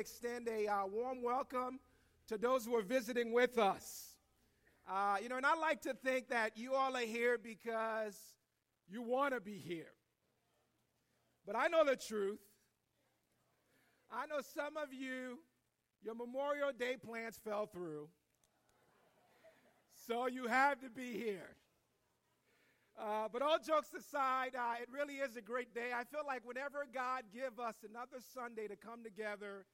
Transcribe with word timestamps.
extend 0.00 0.48
a 0.48 0.66
uh, 0.66 0.86
warm 0.86 1.22
welcome 1.22 1.78
to 2.26 2.38
those 2.38 2.64
who 2.64 2.74
are 2.74 2.82
visiting 2.82 3.32
with 3.32 3.58
us. 3.58 4.16
Uh, 4.90 5.16
you 5.22 5.28
know, 5.28 5.36
and 5.36 5.44
I 5.44 5.54
like 5.56 5.82
to 5.82 5.92
think 5.92 6.30
that 6.30 6.56
you 6.56 6.72
all 6.72 6.96
are 6.96 7.00
here 7.00 7.36
because 7.36 8.18
you 8.88 9.02
want 9.02 9.34
to 9.34 9.40
be 9.40 9.58
here. 9.58 9.92
But 11.46 11.54
I 11.54 11.68
know 11.68 11.84
the 11.84 11.96
truth. 11.96 12.40
I 14.10 14.24
know 14.24 14.40
some 14.54 14.78
of 14.78 14.94
you, 14.94 15.38
your 16.02 16.14
Memorial 16.14 16.70
Day 16.76 16.96
plans 16.96 17.38
fell 17.44 17.66
through. 17.66 18.08
So 20.06 20.28
you 20.28 20.46
have 20.46 20.80
to 20.80 20.88
be 20.88 21.12
here. 21.12 21.56
Uh, 22.98 23.28
but 23.30 23.42
all 23.42 23.58
jokes 23.58 23.92
aside, 23.92 24.52
uh, 24.58 24.74
it 24.80 24.88
really 24.90 25.16
is 25.16 25.36
a 25.36 25.42
great 25.42 25.74
day. 25.74 25.90
I 25.94 26.04
feel 26.04 26.22
like 26.26 26.40
whenever 26.46 26.86
God 26.92 27.24
give 27.32 27.60
us 27.60 27.74
another 27.88 28.18
Sunday 28.34 28.66
to 28.66 28.76
come 28.76 29.04
together 29.04 29.66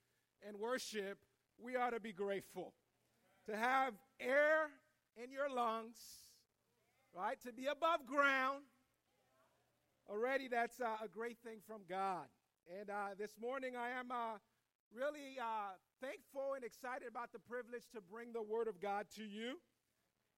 and 0.46 0.58
worship, 0.58 1.18
we 1.58 1.76
ought 1.76 1.90
to 1.90 2.00
be 2.00 2.12
grateful. 2.12 2.74
To 3.46 3.56
have 3.56 3.94
air 4.20 4.70
in 5.22 5.30
your 5.30 5.48
lungs, 5.48 5.98
right? 7.14 7.40
To 7.46 7.52
be 7.52 7.66
above 7.66 8.06
ground. 8.06 8.64
Already, 10.08 10.48
that's 10.48 10.80
uh, 10.80 10.96
a 11.02 11.08
great 11.08 11.38
thing 11.44 11.58
from 11.66 11.82
God. 11.88 12.26
And 12.78 12.90
uh, 12.90 13.14
this 13.18 13.32
morning, 13.40 13.74
I 13.76 13.90
am 13.98 14.10
uh, 14.10 14.38
really 14.94 15.38
uh, 15.40 15.74
thankful 16.00 16.54
and 16.54 16.64
excited 16.64 17.08
about 17.08 17.32
the 17.32 17.38
privilege 17.38 17.88
to 17.94 18.00
bring 18.00 18.32
the 18.32 18.42
Word 18.42 18.68
of 18.68 18.80
God 18.80 19.06
to 19.16 19.24
you. 19.24 19.58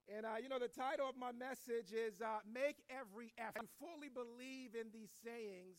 And, 0.08 0.24
uh, 0.24 0.40
you 0.42 0.48
know, 0.48 0.58
the 0.58 0.68
title 0.68 1.08
of 1.08 1.16
my 1.16 1.32
message 1.32 1.92
is 1.92 2.22
uh, 2.22 2.40
Make 2.48 2.80
Every 2.88 3.32
Effort. 3.36 3.60
I 3.60 3.68
fully 3.76 4.08
believe 4.08 4.72
in 4.72 4.88
these 4.92 5.12
sayings. 5.22 5.76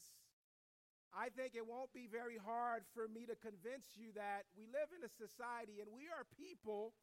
I 1.09 1.29
think 1.33 1.57
it 1.57 1.65
won't 1.65 1.91
be 1.93 2.05
very 2.05 2.37
hard 2.37 2.85
for 2.93 3.07
me 3.09 3.25
to 3.25 3.35
convince 3.35 3.97
you 3.97 4.13
that 4.13 4.45
we 4.53 4.69
live 4.69 4.93
in 4.93 5.01
a 5.01 5.09
society 5.09 5.81
and 5.81 5.89
we 5.89 6.05
are 6.05 6.25
people 6.37 6.93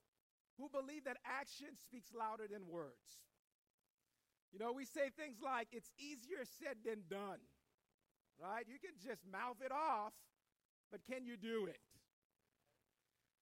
who 0.59 0.71
believe 0.71 1.05
that 1.05 1.19
action 1.27 1.75
speaks 1.75 2.15
louder 2.15 2.47
than 2.47 2.71
words. 2.71 3.27
You 4.53 4.59
know, 4.59 4.73
we 4.73 4.87
say 4.87 5.11
things 5.11 5.43
like, 5.43 5.69
it's 5.73 5.91
easier 5.99 6.47
said 6.47 6.81
than 6.87 7.03
done, 7.11 7.43
right? 8.41 8.65
You 8.71 8.79
can 8.79 8.95
just 9.03 9.27
mouth 9.27 9.59
it 9.61 9.73
off, 9.73 10.15
but 10.91 11.03
can 11.05 11.27
you 11.27 11.37
do 11.37 11.67
it? 11.67 11.83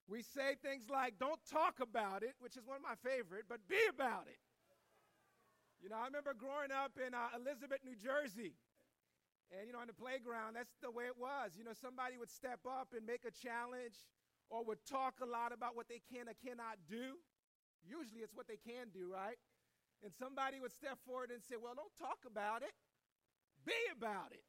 We 0.09 0.23
say 0.23 0.57
things 0.61 0.89
like, 0.91 1.21
don't 1.21 1.41
talk 1.49 1.81
about 1.81 2.23
it, 2.23 2.35
which 2.41 2.57
is 2.57 2.67
one 2.67 2.77
of 2.77 2.83
my 2.83 2.97
favorite, 3.01 3.45
but 3.49 3.61
be 3.69 3.81
about 3.89 4.27
it. 4.29 4.41
You 5.81 5.89
know, 5.89 5.97
I 5.97 6.07
remember 6.07 6.33
growing 6.33 6.73
up 6.73 6.93
in 6.97 7.13
uh, 7.13 7.37
Elizabeth, 7.37 7.81
New 7.85 7.97
Jersey. 7.97 8.57
And, 9.55 9.71
you 9.71 9.73
know, 9.73 9.79
on 9.79 9.87
the 9.87 9.95
playground, 9.95 10.59
that's 10.59 10.75
the 10.83 10.91
way 10.91 11.07
it 11.07 11.15
was. 11.15 11.55
You 11.55 11.63
know, 11.63 11.79
somebody 11.79 12.19
would 12.19 12.31
step 12.31 12.59
up 12.67 12.91
and 12.91 13.07
make 13.07 13.23
a 13.23 13.31
challenge 13.31 13.95
or 14.51 14.67
would 14.67 14.83
talk 14.83 15.23
a 15.23 15.27
lot 15.27 15.55
about 15.55 15.79
what 15.79 15.87
they 15.87 16.03
can 16.11 16.27
or 16.27 16.35
cannot 16.35 16.83
do. 16.91 17.23
Usually 17.87 18.27
it's 18.27 18.35
what 18.35 18.51
they 18.51 18.59
can 18.59 18.91
do, 18.91 19.07
right? 19.13 19.39
And 20.03 20.11
somebody 20.11 20.59
would 20.59 20.75
step 20.75 20.99
forward 21.07 21.31
and 21.31 21.39
say, 21.39 21.55
well, 21.55 21.79
don't 21.79 21.95
talk 22.03 22.19
about 22.27 22.67
it, 22.67 22.75
be 23.65 23.79
about 23.95 24.33
it. 24.33 24.43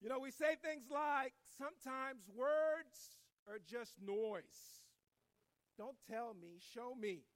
You 0.00 0.08
know, 0.08 0.20
we 0.22 0.30
say 0.30 0.54
things 0.62 0.86
like, 0.86 1.34
sometimes 1.58 2.22
words 2.30 3.18
are 3.48 3.58
just 3.58 3.98
noise. 3.98 4.86
Don't 5.76 5.96
tell 6.08 6.34
me, 6.38 6.62
show 6.74 6.94
me. 6.94 7.26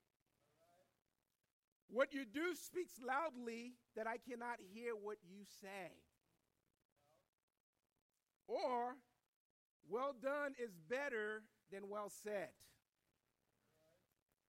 What 1.93 2.15
you 2.15 2.25
do 2.25 2.55
speaks 2.55 2.95
loudly 3.07 3.75
that 3.97 4.07
I 4.07 4.17
cannot 4.17 4.57
hear 4.73 4.95
what 4.95 5.19
you 5.29 5.45
say. 5.61 5.93
Or, 8.49 8.97
well 9.91 10.15
done 10.21 10.55
is 10.59 10.71
better 10.89 11.43
than 11.71 11.91
well 11.91 12.09
said. 12.09 12.49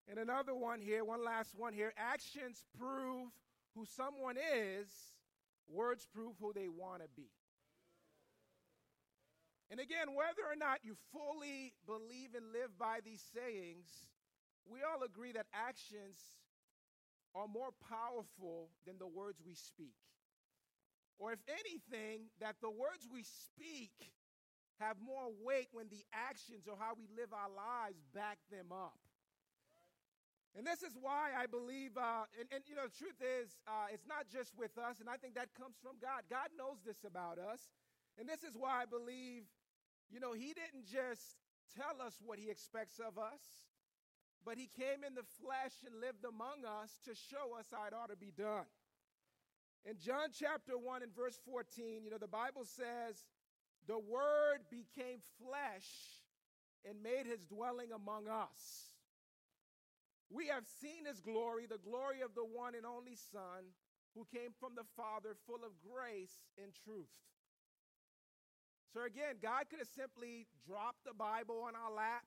And 0.09 0.19
another 0.19 0.55
one 0.55 0.79
here, 0.79 1.03
one 1.03 1.23
last 1.25 1.53
one 1.53 1.73
here. 1.73 1.93
Actions 1.97 2.63
prove 2.79 3.27
who 3.75 3.85
someone 3.85 4.37
is, 4.37 4.87
words 5.67 6.07
prove 6.13 6.35
who 6.39 6.53
they 6.53 6.69
want 6.69 7.01
to 7.01 7.09
be. 7.13 7.27
And 9.69 9.81
again, 9.81 10.15
whether 10.15 10.47
or 10.49 10.55
not 10.55 10.79
you 10.83 10.95
fully 11.11 11.73
believe 11.85 12.35
and 12.35 12.53
live 12.53 12.77
by 12.79 12.99
these 13.03 13.23
sayings, 13.33 13.87
we 14.65 14.79
all 14.79 15.03
agree 15.03 15.33
that 15.33 15.47
actions 15.53 16.19
are 17.35 17.47
more 17.47 17.73
powerful 17.89 18.69
than 18.85 18.97
the 18.97 19.07
words 19.07 19.41
we 19.45 19.55
speak. 19.55 19.97
Or, 21.17 21.31
if 21.31 21.39
anything, 21.47 22.29
that 22.41 22.57
the 22.61 22.69
words 22.69 23.05
we 23.11 23.23
speak 23.23 23.93
have 24.79 24.97
more 24.99 25.29
weight 25.41 25.69
when 25.71 25.87
the 25.89 26.03
actions 26.13 26.65
or 26.67 26.75
how 26.77 26.93
we 26.97 27.05
live 27.15 27.31
our 27.31 27.49
lives 27.49 28.01
back 28.13 28.37
them 28.49 28.73
up. 28.73 28.97
And 30.57 30.65
this 30.65 30.83
is 30.83 30.93
why 30.99 31.33
I 31.33 31.49
believe, 31.49 31.97
uh, 31.97 32.29
and, 32.37 32.45
and, 32.53 32.61
you 32.69 32.75
know, 32.75 32.85
the 32.85 32.97
truth 32.97 33.17
is, 33.21 33.57
uh, 33.65 33.89
it's 33.89 34.05
not 34.05 34.29
just 34.29 34.53
with 34.53 34.77
us, 34.77 35.01
and 35.01 35.09
I 35.09 35.17
think 35.17 35.33
that 35.33 35.49
comes 35.57 35.77
from 35.81 35.97
God. 35.97 36.29
God 36.29 36.53
knows 36.53 36.77
this 36.85 37.01
about 37.05 37.41
us. 37.41 37.73
And 38.19 38.29
this 38.29 38.45
is 38.45 38.53
why 38.53 38.81
I 38.81 38.85
believe 38.85 39.49
you 40.13 40.19
know, 40.19 40.33
he 40.33 40.53
didn't 40.53 40.85
just 40.85 41.41
tell 41.73 41.97
us 42.05 42.21
what 42.23 42.37
he 42.37 42.49
expects 42.49 42.99
of 43.01 43.17
us, 43.17 43.41
but 44.45 44.57
he 44.57 44.67
came 44.67 45.03
in 45.05 45.15
the 45.15 45.27
flesh 45.41 45.73
and 45.85 45.99
lived 45.99 46.25
among 46.27 46.65
us 46.67 46.91
to 47.05 47.15
show 47.15 47.57
us 47.57 47.67
how 47.71 47.87
it 47.87 47.93
ought 47.93 48.09
to 48.09 48.17
be 48.17 48.31
done. 48.35 48.67
In 49.85 49.99
John 49.99 50.31
chapter 50.31 50.77
1 50.77 51.03
and 51.03 51.15
verse 51.15 51.39
14, 51.45 52.03
you 52.03 52.11
know, 52.11 52.17
the 52.17 52.27
Bible 52.27 52.63
says, 52.63 53.19
The 53.87 53.99
Word 53.99 54.63
became 54.71 55.19
flesh 55.39 55.87
and 56.87 57.03
made 57.03 57.27
his 57.27 57.43
dwelling 57.45 57.91
among 57.91 58.27
us. 58.27 58.91
We 60.29 60.47
have 60.47 60.63
seen 60.81 61.05
his 61.05 61.19
glory, 61.19 61.67
the 61.67 61.83
glory 61.83 62.21
of 62.21 62.33
the 62.33 62.47
one 62.47 62.75
and 62.75 62.85
only 62.85 63.15
Son, 63.31 63.75
who 64.15 64.25
came 64.33 64.51
from 64.59 64.75
the 64.75 64.87
Father, 64.95 65.35
full 65.45 65.63
of 65.67 65.75
grace 65.83 66.47
and 66.57 66.71
truth. 66.85 67.11
So 68.93 69.03
again, 69.05 69.41
God 69.41 69.69
could 69.69 69.79
have 69.79 69.93
simply 69.97 70.45
dropped 70.65 71.03
the 71.05 71.17
Bible 71.17 71.65
on 71.65 71.73
our 71.75 71.93
lap, 71.93 72.25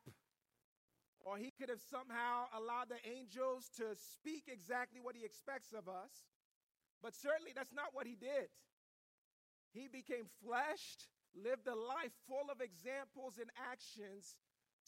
or 1.27 1.37
He 1.37 1.51
could 1.51 1.69
have 1.69 1.83
somehow 1.83 2.47
allowed 2.55 2.89
the 2.89 3.03
angels 3.03 3.67
to 3.83 3.99
speak 3.99 4.47
exactly 4.47 5.03
what 5.03 5.19
He 5.19 5.27
expects 5.27 5.75
of 5.75 5.91
us. 5.91 6.31
But 7.03 7.19
certainly 7.19 7.51
that's 7.51 7.75
not 7.75 7.91
what 7.91 8.07
He 8.07 8.15
did. 8.15 8.47
He 9.75 9.91
became 9.91 10.31
fleshed, 10.39 11.11
lived 11.35 11.67
a 11.67 11.75
life 11.75 12.15
full 12.31 12.47
of 12.47 12.63
examples 12.63 13.43
and 13.43 13.51
actions 13.59 14.39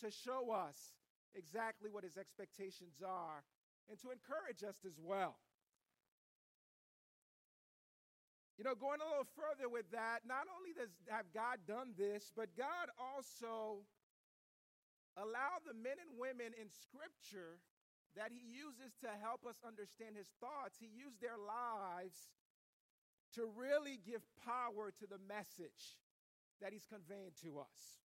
to 0.01 0.15
show 0.15 0.55
us 0.55 0.95
exactly 1.35 1.91
what 1.91 2.07
His 2.07 2.17
expectations 2.17 3.03
are 3.03 3.43
and 3.91 3.99
to 3.99 4.15
encourage 4.15 4.63
us 4.63 4.87
as 4.87 4.95
well. 5.03 5.35
You 8.57 8.65
know, 8.65 8.75
going 8.75 8.99
a 9.03 9.07
little 9.07 9.29
further 9.39 9.69
with 9.71 9.91
that, 9.91 10.27
not 10.27 10.47
only 10.51 10.75
does 10.75 10.91
have 11.11 11.27
God 11.35 11.63
done 11.67 11.95
this, 11.99 12.31
but 12.35 12.55
God 12.59 12.91
also 12.99 13.87
allowed 15.19 15.67
the 15.67 15.75
men 15.75 15.99
and 15.99 16.15
women 16.15 16.55
in 16.55 16.71
Scripture 16.71 17.59
that 18.15 18.31
He 18.31 18.41
uses 18.41 18.95
to 19.03 19.11
help 19.19 19.43
us 19.45 19.59
understand 19.67 20.15
His 20.15 20.31
thoughts, 20.39 20.79
He 20.79 20.89
used 20.89 21.21
their 21.21 21.39
lives 21.39 22.31
to 23.35 23.45
really 23.45 24.01
give 24.01 24.23
power 24.47 24.95
to 24.97 25.07
the 25.07 25.21
message 25.27 25.99
that 26.63 26.73
He's 26.73 26.87
conveying 26.87 27.35
to 27.43 27.59
us. 27.59 28.01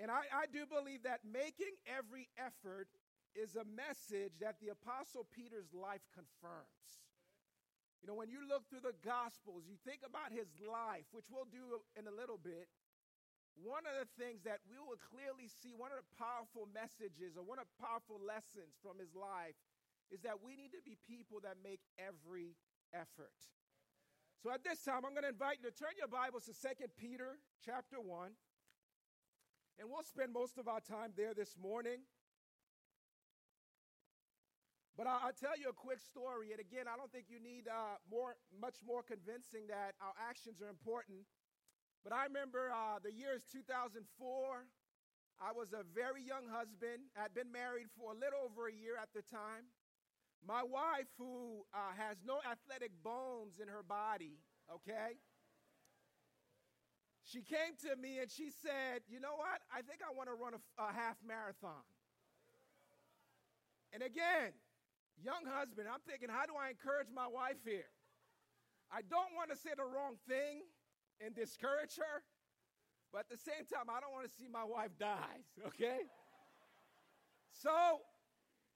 And 0.00 0.10
I, 0.10 0.24
I 0.32 0.44
do 0.48 0.64
believe 0.64 1.04
that 1.04 1.20
making 1.28 1.76
every 1.84 2.32
effort 2.40 2.88
is 3.36 3.54
a 3.54 3.68
message 3.68 4.32
that 4.40 4.56
the 4.58 4.72
Apostle 4.72 5.28
Peter's 5.28 5.70
life 5.76 6.02
confirms. 6.16 7.04
You 8.00 8.08
know, 8.08 8.16
when 8.16 8.32
you 8.32 8.40
look 8.48 8.64
through 8.68 8.80
the 8.80 8.96
Gospels, 9.04 9.68
you 9.68 9.76
think 9.84 10.00
about 10.00 10.32
his 10.32 10.48
life, 10.64 11.04
which 11.12 11.28
we'll 11.28 11.48
do 11.52 11.84
in 12.00 12.08
a 12.08 12.14
little 12.14 12.40
bit. 12.40 12.72
One 13.58 13.84
of 13.84 13.94
the 13.98 14.08
things 14.16 14.46
that 14.48 14.62
we 14.64 14.78
will 14.80 14.98
clearly 14.98 15.50
see, 15.50 15.74
one 15.76 15.92
of 15.92 16.00
the 16.00 16.10
powerful 16.16 16.70
messages 16.70 17.36
or 17.36 17.44
one 17.44 17.58
of 17.58 17.66
the 17.68 17.78
powerful 17.82 18.16
lessons 18.22 18.78
from 18.80 18.96
his 18.96 19.12
life 19.12 19.58
is 20.10 20.22
that 20.22 20.42
we 20.42 20.56
need 20.56 20.74
to 20.74 20.82
be 20.82 20.98
people 21.06 21.38
that 21.42 21.58
make 21.62 21.82
every 21.98 22.56
effort. 22.94 23.36
So 24.42 24.48
at 24.48 24.64
this 24.64 24.80
time, 24.82 25.04
I'm 25.04 25.12
going 25.12 25.28
to 25.28 25.34
invite 25.36 25.60
you 25.60 25.68
to 25.68 25.76
turn 25.76 25.92
your 26.00 26.08
Bibles 26.08 26.48
to 26.48 26.56
2 26.56 26.88
Peter 26.96 27.36
chapter 27.60 28.00
1. 28.00 28.32
And 29.78 29.88
we'll 29.88 30.04
spend 30.04 30.32
most 30.32 30.56
of 30.56 30.68
our 30.68 30.80
time 30.80 31.12
there 31.16 31.32
this 31.36 31.56
morning. 31.60 32.08
But 34.96 35.08
I'll, 35.08 35.32
I'll, 35.32 35.36
tell 35.36 35.56
you 35.56 35.68
a 35.68 35.76
quick 35.76 36.00
story. 36.00 36.52
And 36.52 36.60
again, 36.60 36.84
I 36.84 36.96
don't 36.96 37.08
think 37.08 37.32
you 37.32 37.40
need 37.40 37.68
uh, 37.68 37.96
more, 38.08 38.36
much 38.52 38.80
more 38.84 39.00
convincing 39.00 39.68
that 39.72 39.96
our 40.00 40.12
actions 40.20 40.60
are 40.60 40.68
important. 40.68 41.24
But 42.02 42.12
I 42.12 42.24
remember 42.24 42.72
uh, 42.72 42.98
the 43.02 43.12
year 43.12 43.36
is 43.36 43.44
2004. 43.52 44.00
I 45.40 45.52
was 45.52 45.72
a 45.72 45.84
very 45.94 46.22
young 46.22 46.48
husband. 46.48 47.08
I'd 47.16 47.34
been 47.34 47.52
married 47.52 47.88
for 47.96 48.12
a 48.12 48.14
little 48.14 48.44
over 48.44 48.68
a 48.68 48.72
year 48.72 48.96
at 49.00 49.08
the 49.14 49.22
time. 49.22 49.68
My 50.40 50.62
wife, 50.62 51.08
who 51.18 51.64
uh, 51.72 51.92
has 51.96 52.16
no 52.24 52.40
athletic 52.44 52.92
bones 53.04 53.60
in 53.60 53.68
her 53.68 53.84
body, 53.84 54.40
okay? 54.72 55.20
she 57.30 57.46
came 57.46 57.78
to 57.86 57.94
me 57.94 58.18
and 58.18 58.26
she 58.30 58.50
said, 58.50 59.06
You 59.06 59.22
know 59.22 59.38
what? 59.38 59.62
I 59.70 59.86
think 59.86 60.02
I 60.02 60.10
want 60.10 60.26
to 60.26 60.34
run 60.34 60.58
a, 60.58 60.62
a 60.82 60.90
half 60.90 61.14
marathon. 61.22 61.86
And 63.94 64.02
again, 64.02 64.54
young 65.22 65.46
husband, 65.46 65.86
I'm 65.86 66.02
thinking, 66.06 66.30
how 66.30 66.46
do 66.46 66.54
I 66.54 66.70
encourage 66.70 67.10
my 67.14 67.26
wife 67.26 67.62
here? 67.62 67.90
I 68.90 69.02
don't 69.06 69.34
want 69.34 69.50
to 69.50 69.58
say 69.58 69.70
the 69.74 69.86
wrong 69.86 70.18
thing 70.26 70.66
and 71.20 71.34
discourage 71.34 71.96
her, 71.96 72.24
but 73.12 73.26
at 73.26 73.30
the 73.30 73.38
same 73.40 73.68
time, 73.68 73.92
I 73.92 74.00
don't 74.00 74.12
want 74.12 74.26
to 74.26 74.34
see 74.34 74.48
my 74.48 74.64
wife 74.64 74.96
die, 74.98 75.44
okay? 75.72 76.08
So 77.52 77.72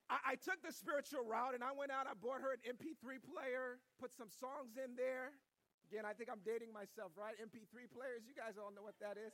I, 0.09 0.33
I, 0.33 0.33
took 0.37 0.61
the 0.61 0.69
spiritual 0.71 1.25
route 1.25 1.57
and 1.57 1.63
I 1.63 1.73
went 1.73 1.89
out, 1.89 2.05
I 2.05 2.13
bought 2.13 2.45
her 2.45 2.53
an 2.53 2.61
MP3 2.63 3.17
player, 3.23 3.81
put 3.97 4.13
some 4.13 4.29
songs 4.29 4.77
in 4.77 4.93
there. 4.93 5.33
Again, 5.89 6.05
I 6.05 6.13
think 6.13 6.29
I'm 6.29 6.41
dating 6.45 6.73
myself, 6.73 7.13
right? 7.17 7.33
MP3 7.37 7.89
players, 7.89 8.25
you 8.27 8.35
guys 8.37 8.57
all 8.61 8.69
know 8.73 8.85
what 8.85 8.97
that 9.01 9.17
is. 9.17 9.33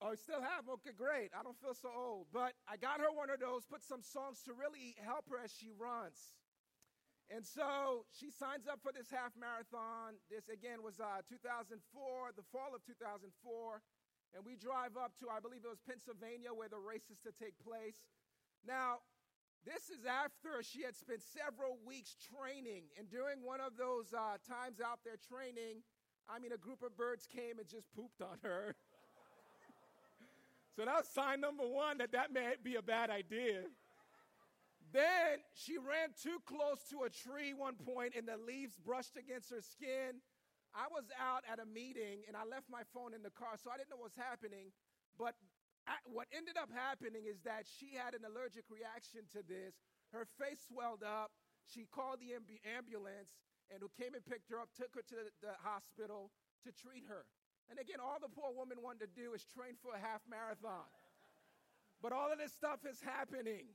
Oh, 0.00 0.12
you 0.12 0.20
still 0.20 0.42
have? 0.42 0.68
Okay, 0.80 0.92
great. 0.96 1.30
I 1.32 1.42
don't 1.42 1.56
feel 1.56 1.74
so 1.74 1.88
old. 1.88 2.26
But 2.32 2.52
I 2.68 2.76
got 2.76 3.00
her 3.00 3.08
one 3.12 3.30
of 3.30 3.40
those, 3.40 3.64
put 3.64 3.82
some 3.82 4.02
songs 4.02 4.42
to 4.44 4.52
really 4.52 4.96
help 5.00 5.28
her 5.30 5.40
as 5.42 5.52
she 5.52 5.70
runs. 5.72 6.34
And 7.34 7.42
so 7.42 8.06
she 8.14 8.30
signs 8.30 8.70
up 8.70 8.78
for 8.78 8.94
this 8.94 9.10
half 9.10 9.34
marathon. 9.34 10.14
This, 10.30 10.46
again, 10.46 10.86
was 10.86 11.02
uh, 11.02 11.26
2004, 11.26 11.74
the 12.38 12.46
fall 12.54 12.70
of 12.70 12.86
2004. 12.86 13.26
And 14.38 14.46
we 14.46 14.54
drive 14.54 14.94
up 14.94 15.18
to, 15.18 15.26
I 15.26 15.42
believe 15.42 15.66
it 15.66 15.72
was 15.74 15.82
Pennsylvania, 15.82 16.54
where 16.54 16.70
the 16.70 16.78
race 16.78 17.10
is 17.10 17.18
to 17.26 17.34
take 17.34 17.58
place. 17.58 18.06
Now, 18.62 19.02
this 19.66 19.90
is 19.90 20.06
after 20.06 20.62
she 20.62 20.86
had 20.86 20.94
spent 20.94 21.26
several 21.26 21.82
weeks 21.82 22.14
training. 22.14 22.86
And 22.94 23.10
during 23.10 23.42
one 23.42 23.58
of 23.58 23.74
those 23.74 24.14
uh, 24.14 24.38
times 24.46 24.78
out 24.78 25.02
there 25.02 25.18
training, 25.18 25.82
I 26.30 26.38
mean, 26.38 26.54
a 26.54 26.60
group 26.62 26.86
of 26.86 26.94
birds 26.94 27.26
came 27.26 27.58
and 27.58 27.66
just 27.66 27.90
pooped 27.98 28.22
on 28.22 28.38
her. 28.46 28.78
so 30.78 30.86
that 30.86 31.02
was 31.02 31.10
sign 31.10 31.42
number 31.42 31.66
one 31.66 31.98
that 31.98 32.14
that 32.14 32.30
may 32.30 32.54
be 32.62 32.78
a 32.78 32.82
bad 32.82 33.10
idea. 33.10 33.66
Then 34.94 35.42
she 35.58 35.74
ran 35.74 36.14
too 36.14 36.38
close 36.46 36.86
to 36.94 37.02
a 37.02 37.10
tree 37.10 37.50
one 37.50 37.74
point 37.74 38.14
and 38.14 38.30
the 38.30 38.38
leaves 38.38 38.78
brushed 38.78 39.18
against 39.18 39.50
her 39.50 39.58
skin. 39.58 40.22
I 40.70 40.86
was 40.86 41.10
out 41.18 41.42
at 41.50 41.58
a 41.58 41.66
meeting 41.66 42.22
and 42.30 42.38
I 42.38 42.46
left 42.46 42.70
my 42.70 42.86
phone 42.94 43.10
in 43.10 43.26
the 43.26 43.34
car, 43.34 43.58
so 43.58 43.74
I 43.74 43.76
didn't 43.76 43.90
know 43.90 43.98
what 43.98 44.14
was 44.14 44.22
happening. 44.22 44.70
But 45.18 45.34
what 46.06 46.30
ended 46.30 46.54
up 46.54 46.70
happening 46.70 47.26
is 47.26 47.42
that 47.42 47.66
she 47.66 47.98
had 47.98 48.14
an 48.14 48.22
allergic 48.22 48.70
reaction 48.70 49.26
to 49.34 49.42
this. 49.42 49.74
Her 50.14 50.30
face 50.38 50.62
swelled 50.70 51.02
up. 51.02 51.34
She 51.66 51.90
called 51.90 52.22
the 52.22 52.38
ambulance, 52.62 53.34
and 53.72 53.82
who 53.82 53.90
came 53.98 54.14
and 54.14 54.22
picked 54.22 54.46
her 54.52 54.62
up, 54.62 54.70
took 54.78 54.94
her 54.94 55.02
to 55.10 55.32
the 55.42 55.58
hospital 55.64 56.30
to 56.62 56.70
treat 56.70 57.02
her. 57.10 57.26
And 57.66 57.80
again, 57.80 57.98
all 57.98 58.20
the 58.20 58.30
poor 58.30 58.52
woman 58.54 58.78
wanted 58.78 59.08
to 59.08 59.10
do 59.10 59.34
is 59.34 59.42
train 59.42 59.74
for 59.80 59.96
a 59.96 59.98
half 59.98 60.22
marathon. 60.28 60.86
But 61.98 62.12
all 62.12 62.30
of 62.30 62.38
this 62.38 62.52
stuff 62.52 62.84
is 62.84 63.00
happening. 63.00 63.72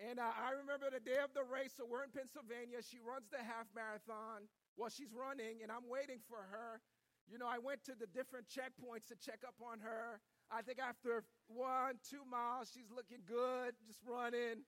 And 0.00 0.16
uh, 0.16 0.32
I 0.32 0.56
remember 0.56 0.88
the 0.88 1.04
day 1.04 1.20
of 1.20 1.36
the 1.36 1.44
race, 1.44 1.76
so 1.76 1.84
we're 1.84 2.08
in 2.08 2.08
Pennsylvania. 2.08 2.80
She 2.80 2.96
runs 3.04 3.28
the 3.28 3.44
half 3.44 3.68
marathon. 3.76 4.48
Well, 4.80 4.88
she's 4.88 5.12
running, 5.12 5.60
and 5.60 5.68
I'm 5.68 5.84
waiting 5.92 6.24
for 6.24 6.40
her. 6.40 6.80
You 7.28 7.36
know, 7.36 7.44
I 7.44 7.60
went 7.60 7.84
to 7.84 7.92
the 7.92 8.08
different 8.08 8.48
checkpoints 8.48 9.12
to 9.12 9.16
check 9.20 9.44
up 9.44 9.60
on 9.60 9.78
her. 9.84 10.24
I 10.48 10.64
think 10.64 10.80
after 10.80 11.28
one, 11.52 12.00
two 12.00 12.24
miles, 12.24 12.72
she's 12.72 12.88
looking 12.88 13.20
good, 13.28 13.76
just 13.86 14.00
running. 14.08 14.64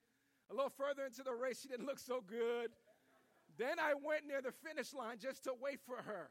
A 0.50 0.54
little 0.54 0.70
further 0.76 1.08
into 1.08 1.24
the 1.24 1.32
race, 1.32 1.64
she 1.64 1.68
didn't 1.68 1.86
look 1.86 1.98
so 1.98 2.20
good. 2.20 2.70
Then 3.56 3.80
I 3.80 3.96
went 3.96 4.28
near 4.28 4.44
the 4.44 4.52
finish 4.52 4.92
line 4.92 5.16
just 5.16 5.44
to 5.44 5.52
wait 5.56 5.80
for 5.80 5.96
her. 5.96 6.28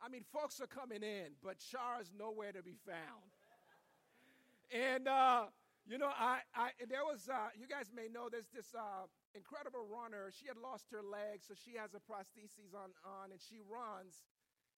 I 0.00 0.08
mean, 0.08 0.24
folks 0.32 0.58
are 0.60 0.66
coming 0.66 1.02
in, 1.02 1.36
but 1.44 1.60
Shara's 1.60 2.12
nowhere 2.16 2.52
to 2.52 2.62
be 2.62 2.76
found. 2.86 3.28
And, 4.72 5.06
uh, 5.06 5.46
you 5.88 5.96
know, 5.96 6.12
I, 6.12 6.44
I 6.52 6.76
there 6.84 7.08
was, 7.08 7.32
uh, 7.32 7.48
you 7.56 7.64
guys 7.64 7.88
may 7.96 8.12
know 8.12 8.28
there's 8.28 8.52
this 8.52 8.76
uh, 8.76 9.08
incredible 9.32 9.88
runner. 9.88 10.28
She 10.28 10.44
had 10.44 10.60
lost 10.60 10.92
her 10.92 11.00
leg, 11.00 11.40
so 11.40 11.56
she 11.56 11.80
has 11.80 11.96
a 11.96 12.02
prosthesis 12.04 12.76
on, 12.76 12.92
on, 13.08 13.32
and 13.32 13.40
she 13.40 13.56
runs, 13.64 14.20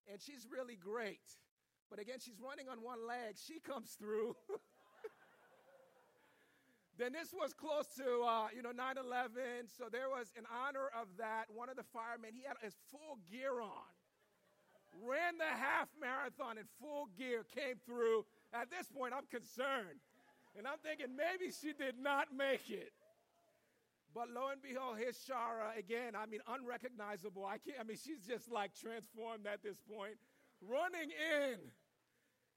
and 0.07 0.23
she's 0.23 0.47
really 0.47 0.79
great. 0.79 1.27
But 1.91 1.99
again, 1.99 2.23
she's 2.23 2.39
running 2.39 2.71
on 2.71 2.79
one 2.79 3.03
leg. 3.03 3.35
She 3.35 3.59
comes 3.71 3.99
through. 3.99 4.39
then 6.99 7.11
this 7.11 7.35
was 7.35 7.59
close 7.59 7.91
to, 7.99 8.23
uh, 8.23 8.55
you 8.55 8.63
know, 8.63 8.71
9 8.71 8.95
11. 8.95 9.67
So 9.67 9.91
there 9.91 10.07
was, 10.07 10.31
in 10.39 10.47
honor 10.47 10.95
of 10.95 11.11
that, 11.19 11.51
one 11.51 11.67
of 11.67 11.75
the 11.75 11.87
firemen, 11.91 12.39
he 12.39 12.47
had 12.47 12.55
his 12.63 12.79
full 12.95 13.19
gear 13.27 13.59
on. 13.59 13.91
Ran 14.95 15.39
the 15.39 15.51
half 15.51 15.91
marathon 15.99 16.59
in 16.59 16.71
full 16.79 17.11
gear, 17.19 17.43
came 17.51 17.83
through. 17.83 18.27
At 18.55 18.71
this 18.71 18.87
point, 18.91 19.15
I'm 19.15 19.27
concerned. 19.27 20.03
And 20.57 20.67
I'm 20.67 20.79
thinking 20.83 21.15
maybe 21.17 21.53
she 21.53 21.73
did 21.73 21.95
not 22.01 22.29
make 22.37 22.71
it. 22.71 22.93
But 24.13 24.27
lo 24.31 24.51
and 24.51 24.61
behold, 24.61 24.99
here's 24.99 25.17
Shara 25.23 25.79
again. 25.79 26.19
I 26.19 26.27
mean, 26.27 26.41
unrecognizable. 26.51 27.47
I 27.47 27.59
can't, 27.59 27.79
I 27.79 27.85
mean, 27.85 27.97
she's 27.97 28.27
just 28.27 28.51
like 28.51 28.75
transformed 28.75 29.47
at 29.47 29.63
this 29.63 29.79
point, 29.87 30.19
running 30.59 31.15
in. 31.15 31.59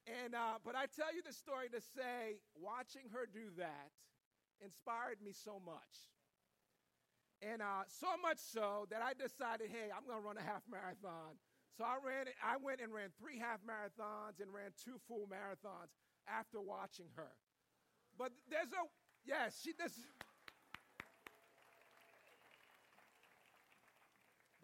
And, 0.04 0.34
uh, 0.34 0.58
but 0.66 0.74
I 0.74 0.90
tell 0.90 1.14
you 1.14 1.22
the 1.22 1.32
story 1.32 1.70
to 1.70 1.80
say, 1.80 2.42
watching 2.58 3.06
her 3.14 3.30
do 3.30 3.54
that 3.56 3.94
inspired 4.60 5.22
me 5.22 5.30
so 5.32 5.62
much. 5.64 6.10
And 7.40 7.62
uh, 7.62 7.86
so 7.86 8.10
much 8.20 8.38
so 8.38 8.86
that 8.90 9.00
I 9.02 9.14
decided, 9.14 9.70
hey, 9.70 9.94
I'm 9.94 10.02
going 10.08 10.20
to 10.20 10.26
run 10.26 10.36
a 10.36 10.44
half 10.44 10.66
marathon. 10.66 11.38
So 11.76 11.84
I 11.84 11.98
ran. 12.02 12.26
I 12.38 12.56
went 12.62 12.80
and 12.80 12.94
ran 12.94 13.10
three 13.18 13.38
half 13.38 13.58
marathons 13.66 14.38
and 14.40 14.50
ran 14.54 14.70
two 14.78 14.96
full 15.06 15.26
marathons 15.26 15.90
after 16.26 16.60
watching 16.60 17.10
her. 17.16 17.34
But 18.18 18.32
there's 18.50 18.72
a 18.72 18.82
yes. 19.26 19.60
She 19.62 19.72
this. 19.72 19.98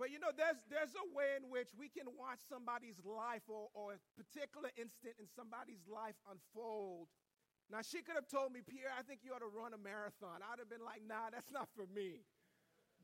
But 0.00 0.08
you 0.08 0.16
know, 0.16 0.32
there's, 0.32 0.56
there's 0.72 0.96
a 0.96 1.04
way 1.12 1.36
in 1.36 1.52
which 1.52 1.76
we 1.76 1.92
can 1.92 2.08
watch 2.16 2.40
somebody's 2.48 2.96
life 3.04 3.44
or, 3.52 3.68
or 3.76 3.92
a 3.92 4.00
particular 4.16 4.72
instant 4.80 5.20
in 5.20 5.28
somebody's 5.28 5.84
life 5.84 6.16
unfold. 6.24 7.12
Now, 7.68 7.84
she 7.84 8.00
could 8.00 8.16
have 8.16 8.26
told 8.26 8.56
me, 8.56 8.64
Pierre, 8.64 8.96
I 8.96 9.04
think 9.04 9.20
you 9.22 9.36
ought 9.36 9.44
to 9.44 9.52
run 9.52 9.76
a 9.76 9.78
marathon. 9.78 10.40
I'd 10.40 10.58
have 10.58 10.72
been 10.72 10.80
like, 10.80 11.04
nah, 11.04 11.28
that's 11.28 11.52
not 11.52 11.68
for 11.76 11.84
me. 11.84 12.24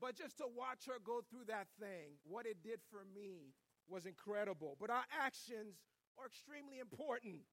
But 0.01 0.17
just 0.17 0.41
to 0.41 0.49
watch 0.49 0.89
her 0.89 0.97
go 0.97 1.21
through 1.21 1.53
that 1.53 1.69
thing, 1.77 2.17
what 2.25 2.49
it 2.49 2.65
did 2.65 2.81
for 2.89 3.05
me 3.13 3.53
was 3.85 4.09
incredible. 4.09 4.75
But 4.81 4.89
our 4.89 5.05
actions 5.13 5.77
are 6.17 6.25
extremely 6.25 6.81
important. 6.81 7.45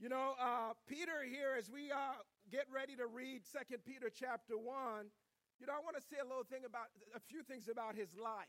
You 0.00 0.08
know, 0.08 0.32
uh, 0.40 0.72
Peter 0.88 1.20
here, 1.28 1.52
as 1.60 1.68
we 1.68 1.92
uh, 1.92 2.16
get 2.48 2.64
ready 2.72 2.96
to 2.96 3.04
read 3.04 3.44
Second 3.44 3.84
Peter 3.84 4.08
chapter 4.08 4.56
1, 4.56 5.12
you 5.60 5.68
know, 5.68 5.76
I 5.76 5.84
want 5.84 5.92
to 5.92 6.00
say 6.00 6.16
a 6.16 6.24
little 6.24 6.48
thing 6.48 6.64
about 6.64 6.88
a 7.12 7.20
few 7.20 7.44
things 7.44 7.68
about 7.68 7.92
his 7.92 8.08
life 8.16 8.48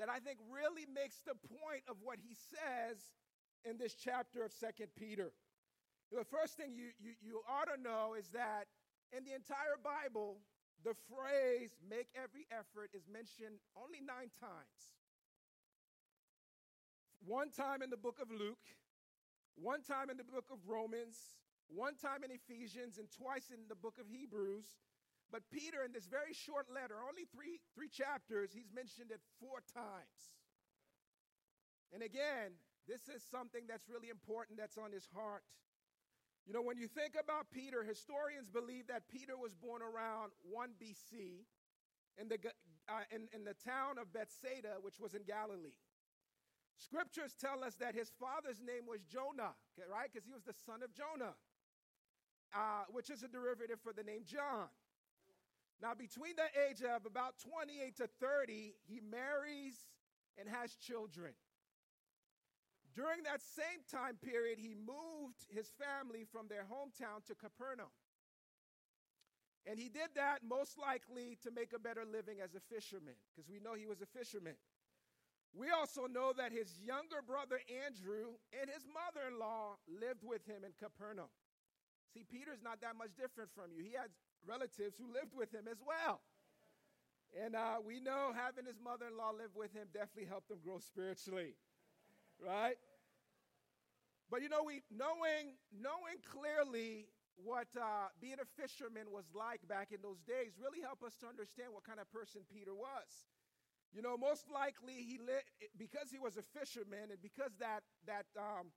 that 0.00 0.08
I 0.08 0.24
think 0.24 0.40
really 0.48 0.88
makes 0.88 1.20
the 1.20 1.36
point 1.36 1.84
of 1.84 2.00
what 2.00 2.16
he 2.16 2.32
says 2.32 2.96
in 3.68 3.76
this 3.76 3.92
chapter 3.92 4.40
of 4.40 4.56
Second 4.56 4.88
Peter. 4.96 5.36
The 6.16 6.24
first 6.24 6.56
thing 6.56 6.72
you, 6.72 6.96
you, 6.96 7.12
you 7.20 7.44
ought 7.44 7.68
to 7.68 7.76
know 7.76 8.16
is 8.16 8.32
that 8.32 8.72
in 9.12 9.28
the 9.28 9.36
entire 9.36 9.76
Bible, 9.76 10.40
the 10.80 10.96
phrase 11.12 11.76
make 11.84 12.08
every 12.16 12.48
effort 12.48 12.88
is 12.96 13.04
mentioned 13.04 13.60
only 13.76 14.00
nine 14.00 14.32
times. 14.40 14.96
One 17.20 17.52
time 17.52 17.84
in 17.84 17.92
the 17.92 18.00
book 18.00 18.16
of 18.16 18.32
Luke, 18.32 18.64
one 19.56 19.82
time 19.82 20.10
in 20.10 20.16
the 20.16 20.24
book 20.24 20.50
of 20.52 20.58
Romans, 20.66 21.16
one 21.68 21.94
time 21.94 22.24
in 22.24 22.30
Ephesians, 22.30 22.98
and 22.98 23.08
twice 23.10 23.50
in 23.50 23.68
the 23.68 23.74
book 23.74 23.98
of 24.00 24.06
Hebrews. 24.08 24.66
But 25.30 25.42
Peter, 25.52 25.84
in 25.84 25.92
this 25.92 26.06
very 26.06 26.32
short 26.32 26.66
letter, 26.72 26.96
only 27.04 27.28
three, 27.28 27.60
three 27.74 27.88
chapters, 27.88 28.50
he's 28.52 28.72
mentioned 28.72 29.10
it 29.10 29.20
four 29.40 29.60
times. 29.74 30.32
And 31.92 32.02
again, 32.02 32.56
this 32.88 33.08
is 33.08 33.22
something 33.22 33.68
that's 33.68 33.88
really 33.88 34.08
important 34.08 34.58
that's 34.58 34.78
on 34.78 34.92
his 34.92 35.08
heart. 35.12 35.44
You 36.48 36.54
know, 36.54 36.62
when 36.62 36.78
you 36.78 36.88
think 36.88 37.12
about 37.12 37.52
Peter, 37.52 37.84
historians 37.84 38.48
believe 38.48 38.88
that 38.88 39.04
Peter 39.12 39.36
was 39.36 39.52
born 39.52 39.82
around 39.84 40.32
1 40.48 40.80
BC 40.80 41.44
in 42.16 42.28
the, 42.28 42.40
uh, 42.88 43.04
in, 43.12 43.28
in 43.36 43.44
the 43.44 43.52
town 43.52 44.00
of 44.00 44.12
Bethsaida, 44.12 44.80
which 44.80 44.98
was 44.98 45.12
in 45.12 45.28
Galilee. 45.28 45.76
Scriptures 46.78 47.34
tell 47.34 47.64
us 47.64 47.74
that 47.76 47.94
his 47.94 48.10
father's 48.20 48.62
name 48.62 48.86
was 48.86 49.02
Jonah, 49.02 49.58
right? 49.90 50.08
Because 50.12 50.24
he 50.24 50.32
was 50.32 50.46
the 50.46 50.54
son 50.54 50.82
of 50.82 50.94
Jonah, 50.94 51.34
uh, 52.54 52.86
which 52.90 53.10
is 53.10 53.22
a 53.22 53.28
derivative 53.28 53.82
for 53.82 53.92
the 53.92 54.04
name 54.04 54.22
John. 54.24 54.70
Now, 55.82 55.94
between 55.94 56.34
the 56.38 56.46
age 56.70 56.82
of 56.82 57.06
about 57.06 57.34
28 57.42 57.96
to 57.98 58.08
30, 58.20 58.74
he 58.86 59.00
marries 59.00 59.74
and 60.38 60.48
has 60.48 60.74
children. 60.74 61.34
During 62.94 63.22
that 63.24 63.42
same 63.42 63.82
time 63.90 64.16
period, 64.16 64.58
he 64.58 64.74
moved 64.74 65.46
his 65.50 65.70
family 65.78 66.26
from 66.30 66.46
their 66.48 66.66
hometown 66.66 67.26
to 67.26 67.34
Capernaum. 67.34 67.90
And 69.66 69.78
he 69.78 69.88
did 69.88 70.14
that 70.14 70.42
most 70.42 70.78
likely 70.78 71.38
to 71.42 71.50
make 71.50 71.72
a 71.74 71.78
better 71.78 72.04
living 72.06 72.38
as 72.42 72.54
a 72.54 72.62
fisherman, 72.74 73.14
because 73.30 73.50
we 73.50 73.60
know 73.60 73.74
he 73.74 73.86
was 73.86 74.00
a 74.00 74.06
fisherman. 74.06 74.54
We 75.56 75.70
also 75.70 76.06
know 76.06 76.32
that 76.36 76.52
his 76.52 76.78
younger 76.78 77.24
brother 77.24 77.60
Andrew 77.66 78.36
and 78.52 78.68
his 78.70 78.84
mother 78.86 79.26
in 79.26 79.40
law 79.40 79.80
lived 79.88 80.22
with 80.22 80.44
him 80.46 80.62
in 80.62 80.72
Capernaum. 80.76 81.32
See, 82.12 82.24
Peter's 82.24 82.62
not 82.62 82.80
that 82.80 82.96
much 82.96 83.12
different 83.16 83.50
from 83.52 83.72
you. 83.72 83.84
He 83.84 83.92
had 83.96 84.12
relatives 84.46 84.96
who 84.96 85.08
lived 85.12 85.34
with 85.34 85.52
him 85.52 85.68
as 85.68 85.80
well. 85.84 86.20
And 87.36 87.52
uh, 87.56 87.84
we 87.84 88.00
know 88.00 88.32
having 88.32 88.64
his 88.64 88.80
mother 88.80 89.08
in 89.08 89.16
law 89.16 89.36
live 89.36 89.52
with 89.52 89.72
him 89.72 89.88
definitely 89.92 90.24
helped 90.28 90.48
him 90.48 90.64
grow 90.64 90.80
spiritually, 90.80 91.52
right? 92.40 92.80
But 94.30 94.40
you 94.40 94.48
know, 94.48 94.64
we 94.64 94.80
knowing 94.88 95.56
knowing 95.72 96.20
clearly 96.24 97.08
what 97.36 97.68
uh, 97.76 98.08
being 98.20 98.40
a 98.40 98.48
fisherman 98.56 99.12
was 99.12 99.28
like 99.36 99.60
back 99.68 99.92
in 99.92 100.00
those 100.02 100.20
days 100.24 100.56
really 100.56 100.80
helped 100.80 101.04
us 101.04 101.14
to 101.20 101.26
understand 101.28 101.72
what 101.72 101.84
kind 101.84 102.00
of 102.00 102.08
person 102.10 102.42
Peter 102.48 102.74
was. 102.74 103.28
You 103.92 104.02
know, 104.02 104.16
most 104.16 104.50
likely 104.52 105.00
he 105.00 105.18
lit 105.18 105.48
because 105.78 106.12
he 106.12 106.18
was 106.20 106.36
a 106.36 106.44
fisherman 106.52 107.08
and 107.08 107.20
because 107.22 107.56
that 107.58 107.82
that 108.04 108.28
um, 108.36 108.68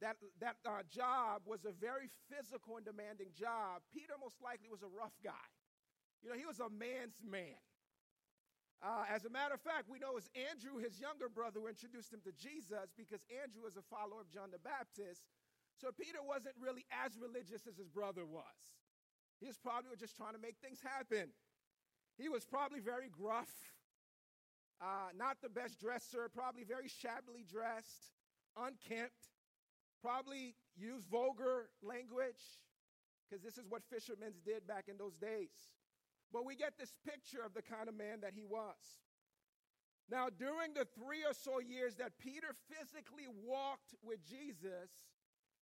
that 0.00 0.16
that 0.40 0.56
uh, 0.68 0.84
job 0.92 1.42
was 1.46 1.64
a 1.64 1.72
very 1.72 2.12
physical 2.28 2.76
and 2.76 2.84
demanding 2.84 3.32
job. 3.32 3.80
Peter 3.92 4.14
most 4.20 4.36
likely 4.44 4.68
was 4.68 4.84
a 4.84 4.90
rough 4.92 5.16
guy. 5.24 5.48
You 6.20 6.28
know, 6.28 6.36
he 6.36 6.44
was 6.44 6.60
a 6.60 6.68
man's 6.68 7.20
man. 7.24 7.56
Uh, 8.84 9.08
as 9.08 9.24
a 9.24 9.32
matter 9.32 9.56
of 9.56 9.64
fact, 9.64 9.88
we 9.88 9.96
know 9.96 10.12
it 10.12 10.20
was 10.20 10.32
Andrew, 10.36 10.76
his 10.76 11.00
younger 11.00 11.32
brother, 11.32 11.60
who 11.64 11.72
introduced 11.72 12.12
him 12.12 12.20
to 12.20 12.32
Jesus 12.36 12.92
because 13.00 13.24
Andrew 13.32 13.64
was 13.64 13.80
a 13.80 13.84
follower 13.88 14.20
of 14.20 14.28
John 14.28 14.52
the 14.52 14.60
Baptist. 14.60 15.24
So 15.80 15.88
Peter 15.88 16.20
wasn't 16.20 16.54
really 16.60 16.84
as 16.92 17.16
religious 17.16 17.64
as 17.64 17.80
his 17.80 17.88
brother 17.88 18.28
was. 18.28 18.60
He 19.40 19.48
was 19.48 19.56
probably 19.56 19.96
just 19.96 20.16
trying 20.16 20.36
to 20.36 20.42
make 20.42 20.60
things 20.60 20.84
happen. 20.84 21.32
He 22.20 22.28
was 22.28 22.44
probably 22.44 22.78
very 22.78 23.08
gruff, 23.08 23.50
uh, 24.80 25.10
not 25.16 25.38
the 25.42 25.48
best 25.48 25.80
dresser, 25.80 26.28
probably 26.28 26.64
very 26.64 26.88
shabbily 26.88 27.44
dressed, 27.48 28.12
unkempt, 28.56 29.30
probably 30.02 30.54
used 30.76 31.06
vulgar 31.08 31.70
language 31.82 32.60
because 33.24 33.42
this 33.42 33.56
is 33.56 33.64
what 33.68 33.82
fishermen 33.90 34.32
did 34.44 34.66
back 34.66 34.84
in 34.88 34.98
those 34.98 35.16
days. 35.16 35.72
But 36.32 36.44
we 36.44 36.56
get 36.56 36.74
this 36.78 36.92
picture 37.06 37.42
of 37.44 37.54
the 37.54 37.62
kind 37.62 37.88
of 37.88 37.96
man 37.96 38.20
that 38.20 38.34
he 38.34 38.44
was. 38.44 39.02
Now, 40.10 40.28
during 40.28 40.74
the 40.74 40.84
three 40.84 41.24
or 41.24 41.32
so 41.32 41.60
years 41.60 41.96
that 41.96 42.18
Peter 42.18 42.52
physically 42.68 43.24
walked 43.30 43.94
with 44.04 44.20
Jesus, 44.28 44.92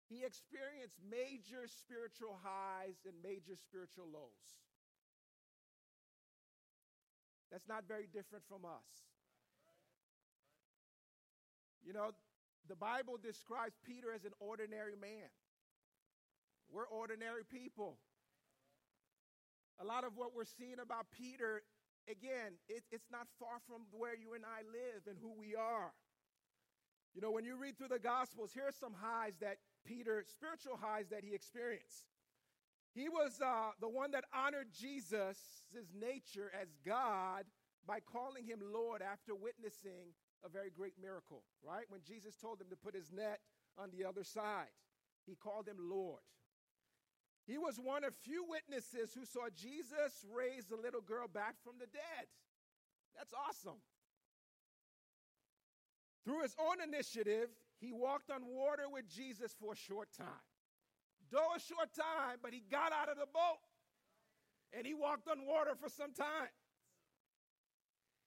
he 0.09 0.25
experienced 0.26 0.99
major 1.07 1.71
spiritual 1.71 2.40
highs 2.42 2.99
and 3.07 3.14
major 3.23 3.54
spiritual 3.54 4.11
lows. 4.11 4.59
That's 7.53 7.69
not 7.69 7.85
very 7.87 8.09
different 8.09 8.49
from 8.49 8.65
us. 8.65 8.89
You 11.85 11.93
know, 11.93 12.11
the 12.69 12.77
Bible 12.77 13.19
describes 13.21 13.77
Peter 13.85 14.09
as 14.15 14.25
an 14.25 14.33
ordinary 14.41 14.97
man. 14.97 15.29
We're 16.73 16.89
ordinary 16.89 17.45
people. 17.45 17.99
A 19.81 19.85
lot 19.85 20.05
of 20.05 20.17
what 20.17 20.35
we're 20.35 20.49
seeing 20.49 20.81
about 20.81 21.07
Peter, 21.13 21.63
again, 22.09 22.57
it, 22.69 22.85
it's 22.91 23.11
not 23.11 23.27
far 23.39 23.61
from 23.69 23.83
where 23.93 24.17
you 24.17 24.33
and 24.33 24.45
I 24.45 24.65
live 24.65 25.05
and 25.07 25.19
who 25.21 25.35
we 25.37 25.55
are. 25.55 25.93
You 27.15 27.21
know, 27.21 27.31
when 27.31 27.45
you 27.45 27.57
read 27.57 27.77
through 27.77 27.93
the 27.93 27.99
Gospels, 27.99 28.53
here 28.55 28.69
are 28.69 28.79
some 28.81 28.95
highs 28.97 29.35
that 29.41 29.59
Peter, 29.85 30.25
spiritual 30.25 30.79
highs 30.81 31.09
that 31.11 31.25
he 31.25 31.35
experienced. 31.35 32.09
He 32.95 33.09
was 33.09 33.41
uh, 33.41 33.71
the 33.81 33.89
one 33.89 34.11
that 34.11 34.25
honored 34.35 34.69
Jesus' 34.73 35.63
nature 35.99 36.53
as 36.61 36.69
God 36.85 37.45
by 37.87 38.01
calling 38.01 38.45
him 38.45 38.61
Lord 38.73 39.03
after 39.03 39.35
witnessing 39.35 40.13
a 40.45 40.49
very 40.49 40.71
great 40.71 40.95
miracle, 41.01 41.43
right? 41.63 41.87
When 41.89 42.01
Jesus 42.07 42.37
told 42.37 42.61
him 42.61 42.69
to 42.71 42.77
put 42.77 42.95
his 42.95 43.11
net 43.11 43.41
on 43.79 43.91
the 43.97 44.05
other 44.05 44.25
side, 44.25 44.71
he 45.27 45.35
called 45.35 45.67
him 45.67 45.77
Lord. 45.79 46.21
He 47.47 47.59
was 47.59 47.77
one 47.77 48.05
of 48.05 48.15
few 48.23 48.45
witnesses 48.49 49.15
who 49.15 49.25
saw 49.25 49.49
Jesus 49.55 50.25
raise 50.33 50.67
the 50.67 50.77
little 50.77 51.01
girl 51.01 51.27
back 51.29 51.57
from 51.65 51.75
the 51.79 51.87
dead. 51.87 52.27
That's 53.17 53.33
awesome. 53.49 53.81
Through 56.25 56.43
his 56.43 56.55
own 56.61 56.81
initiative, 56.81 57.49
he 57.81 57.93
walked 57.93 58.31
on 58.31 58.47
water 58.47 58.85
with 58.91 59.09
Jesus 59.09 59.55
for 59.59 59.73
a 59.73 59.77
short 59.77 60.09
time. 60.17 60.52
Though 61.33 61.57
a 61.57 61.61
short 61.61 61.89
time, 61.97 62.45
but 62.45 62.53
he 62.53 62.61
got 62.71 62.93
out 62.93 63.09
of 63.09 63.17
the 63.17 63.27
boat 63.33 63.65
and 64.77 64.87
he 64.87 64.93
walked 64.93 65.27
on 65.29 65.49
water 65.49 65.73
for 65.81 65.89
some 65.89 66.12
time. 66.12 66.53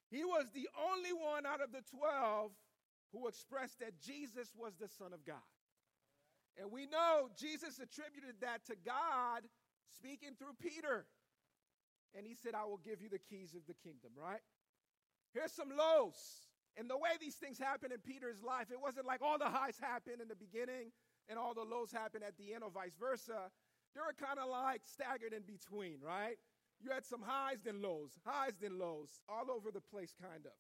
He 0.10 0.26
was 0.26 0.50
the 0.54 0.66
only 0.74 1.14
one 1.14 1.46
out 1.46 1.62
of 1.62 1.72
the 1.72 1.86
12 1.94 2.50
who 3.14 3.28
expressed 3.28 3.78
that 3.80 4.02
Jesus 4.02 4.50
was 4.58 4.74
the 4.82 4.90
Son 4.90 5.14
of 5.14 5.22
God. 5.26 5.46
And 6.58 6.72
we 6.72 6.88
know 6.88 7.30
Jesus 7.38 7.78
attributed 7.78 8.42
that 8.42 8.66
to 8.66 8.76
God 8.86 9.46
speaking 9.94 10.34
through 10.40 10.58
Peter. 10.58 11.06
And 12.18 12.26
he 12.26 12.34
said, 12.34 12.56
I 12.56 12.66
will 12.66 12.82
give 12.82 13.02
you 13.02 13.10
the 13.10 13.20
keys 13.20 13.54
of 13.54 13.62
the 13.68 13.76
kingdom, 13.86 14.18
right? 14.18 14.42
Here's 15.34 15.52
some 15.52 15.70
lows. 15.70 16.18
And 16.78 16.90
the 16.90 16.98
way 16.98 17.20
these 17.20 17.36
things 17.36 17.60
happened 17.60 17.94
in 17.94 18.00
Peter's 18.00 18.42
life, 18.42 18.72
it 18.72 18.82
wasn't 18.82 19.06
like 19.06 19.22
all 19.22 19.38
the 19.38 19.52
highs 19.52 19.78
happened 19.80 20.22
in 20.22 20.28
the 20.28 20.36
beginning 20.36 20.92
and 21.30 21.40
all 21.40 21.54
the 21.54 21.64
lows 21.64 21.92
happen 21.92 22.22
at 22.24 22.38
the 22.38 22.54
end, 22.54 22.64
or 22.64 22.70
vice 22.70 22.96
versa. 23.00 23.52
they're 23.94 24.16
kind 24.20 24.40
of 24.40 24.50
like 24.50 24.82
staggered 24.84 25.34
in 25.34 25.44
between, 25.44 26.00
right? 26.02 26.38
You 26.82 26.92
had 26.92 27.06
some 27.06 27.22
highs, 27.22 27.64
then 27.64 27.82
lows, 27.82 28.20
highs, 28.26 28.54
then 28.62 28.78
lows, 28.78 29.22
all 29.30 29.50
over 29.50 29.72
the 29.72 29.82
place, 29.82 30.14
kind 30.20 30.46
of. 30.46 30.58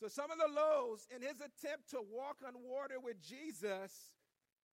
So, 0.00 0.08
some 0.08 0.30
of 0.30 0.38
the 0.38 0.50
lows 0.54 1.06
in 1.14 1.22
his 1.22 1.40
attempt 1.40 1.90
to 1.90 1.98
walk 2.02 2.38
on 2.46 2.54
water 2.62 2.98
with 3.02 3.20
Jesus 3.20 4.14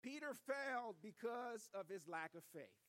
Peter 0.03 0.33
failed 0.33 0.95
because 1.01 1.69
of 1.73 1.89
his 1.89 2.07
lack 2.07 2.31
of 2.35 2.43
faith. 2.53 2.79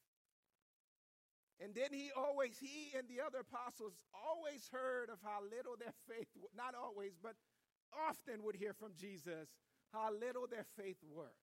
And 1.61 1.75
then 1.75 1.91
he 1.91 2.11
always, 2.15 2.55
he 2.61 2.95
and 2.97 3.09
the 3.09 3.19
other 3.19 3.43
apostles 3.43 3.99
always 4.15 4.69
heard 4.71 5.11
of 5.11 5.19
how 5.25 5.43
little 5.43 5.75
their 5.75 5.95
faith, 6.07 6.29
not 6.57 6.75
always, 6.79 7.19
but 7.21 7.35
often 7.91 8.45
would 8.45 8.55
hear 8.55 8.73
from 8.73 8.93
Jesus 8.95 9.49
how 9.93 10.13
little 10.13 10.47
their 10.47 10.67
faith 10.79 11.03
were. 11.03 11.35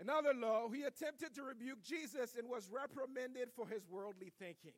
Another 0.00 0.34
low, 0.34 0.70
he 0.74 0.82
attempted 0.82 1.34
to 1.34 1.42
rebuke 1.42 1.82
Jesus 1.82 2.34
and 2.36 2.48
was 2.48 2.68
reprimanded 2.68 3.48
for 3.54 3.66
his 3.66 3.86
worldly 3.88 4.32
thinking. 4.38 4.74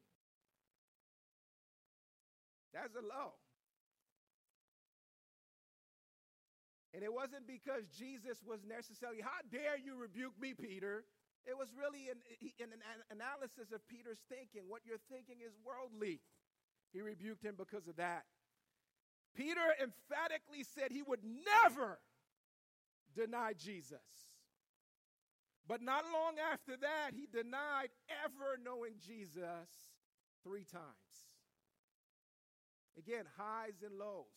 That's 2.74 2.94
a 2.94 3.00
low. 3.00 3.32
And 6.92 7.02
it 7.02 7.12
wasn't 7.12 7.46
because 7.46 7.84
Jesus 7.96 8.44
was 8.46 8.60
necessarily, 8.64 9.20
how 9.20 9.40
dare 9.50 9.76
you 9.76 9.96
rebuke 10.00 10.32
me, 10.40 10.52
Peter? 10.52 11.04
It 11.46 11.56
was 11.56 11.68
really 11.72 12.08
an, 12.08 12.18
an, 12.60 12.72
an 12.72 13.00
analysis 13.12 13.72
of 13.72 13.86
Peter's 13.88 14.20
thinking. 14.28 14.68
What 14.68 14.80
you're 14.84 15.00
thinking 15.08 15.36
is 15.44 15.52
worldly. 15.64 16.20
He 16.92 17.00
rebuked 17.00 17.44
him 17.44 17.54
because 17.56 17.86
of 17.88 17.96
that. 17.96 18.24
Peter 19.34 19.60
emphatically 19.80 20.64
said 20.64 20.90
he 20.90 21.02
would 21.02 21.20
never 21.22 22.00
deny 23.14 23.52
Jesus. 23.52 24.00
But 25.68 25.82
not 25.82 26.04
long 26.12 26.38
after 26.38 26.76
that, 26.76 27.10
he 27.14 27.26
denied 27.26 27.90
ever 28.24 28.58
knowing 28.62 28.94
Jesus 29.02 29.66
three 30.44 30.64
times. 30.64 31.10
Again, 32.96 33.24
highs 33.36 33.82
and 33.84 33.98
lows. 33.98 34.30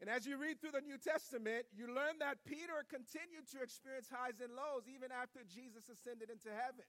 And 0.00 0.10
as 0.10 0.26
you 0.26 0.36
read 0.36 0.60
through 0.60 0.74
the 0.74 0.84
New 0.84 0.98
Testament, 0.98 1.64
you 1.72 1.86
learn 1.86 2.18
that 2.18 2.44
Peter 2.44 2.84
continued 2.90 3.46
to 3.54 3.62
experience 3.62 4.10
highs 4.10 4.42
and 4.42 4.52
lows 4.52 4.84
even 4.90 5.14
after 5.14 5.40
Jesus 5.46 5.88
ascended 5.88 6.28
into 6.28 6.50
heaven. 6.50 6.84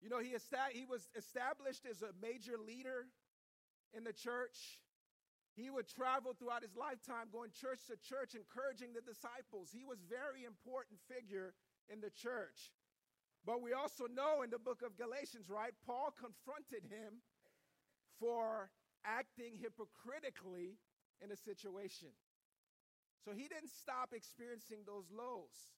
You 0.00 0.08
know, 0.08 0.18
he, 0.18 0.34
he 0.72 0.86
was 0.86 1.10
established 1.18 1.84
as 1.84 2.00
a 2.02 2.14
major 2.22 2.56
leader 2.58 3.06
in 3.92 4.04
the 4.04 4.12
church. 4.12 4.80
He 5.54 5.68
would 5.68 5.86
travel 5.86 6.32
throughout 6.32 6.62
his 6.62 6.74
lifetime, 6.78 7.28
going 7.30 7.50
church 7.52 7.84
to 7.90 7.98
church, 8.00 8.34
encouraging 8.34 8.94
the 8.94 9.04
disciples. 9.04 9.68
He 9.68 9.84
was 9.84 10.00
very 10.08 10.46
important 10.46 10.98
figure 11.10 11.52
in 11.92 12.00
the 12.00 12.10
church. 12.10 12.72
But 13.44 13.60
we 13.60 13.72
also 13.72 14.06
know 14.06 14.42
in 14.42 14.50
the 14.50 14.58
book 14.58 14.80
of 14.86 14.96
Galatians, 14.96 15.50
right? 15.50 15.74
Paul 15.84 16.14
confronted 16.14 16.88
him 16.88 17.20
for 18.18 18.70
acting 19.04 19.58
hypocritically 19.60 20.78
in 21.20 21.30
a 21.30 21.36
situation. 21.36 22.14
So 23.24 23.32
he 23.32 23.46
didn't 23.46 23.70
stop 23.70 24.10
experiencing 24.14 24.86
those 24.86 25.10
lows. 25.10 25.70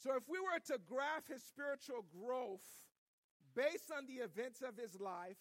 So 0.00 0.16
if 0.16 0.24
we 0.28 0.40
were 0.40 0.60
to 0.72 0.80
graph 0.88 1.28
his 1.28 1.44
spiritual 1.44 2.08
growth 2.08 2.64
based 3.54 3.92
on 3.92 4.06
the 4.08 4.24
events 4.24 4.62
of 4.64 4.76
his 4.76 4.98
life, 4.98 5.40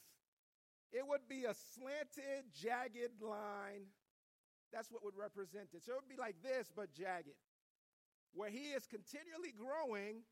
it 0.91 1.07
would 1.07 1.27
be 1.29 1.45
a 1.45 1.55
slanted, 1.55 2.51
jagged 2.51 3.21
line. 3.21 3.87
That's 4.73 4.91
what 4.91 5.03
would 5.03 5.15
represent 5.15 5.69
it. 5.73 5.83
So 5.85 5.93
it 5.93 6.03
would 6.03 6.11
be 6.11 6.19
like 6.19 6.35
this, 6.43 6.71
but 6.75 6.91
jagged, 6.91 7.39
where 8.33 8.49
he 8.49 8.71
is 8.75 8.85
continually 8.85 9.53
growing, 9.53 10.23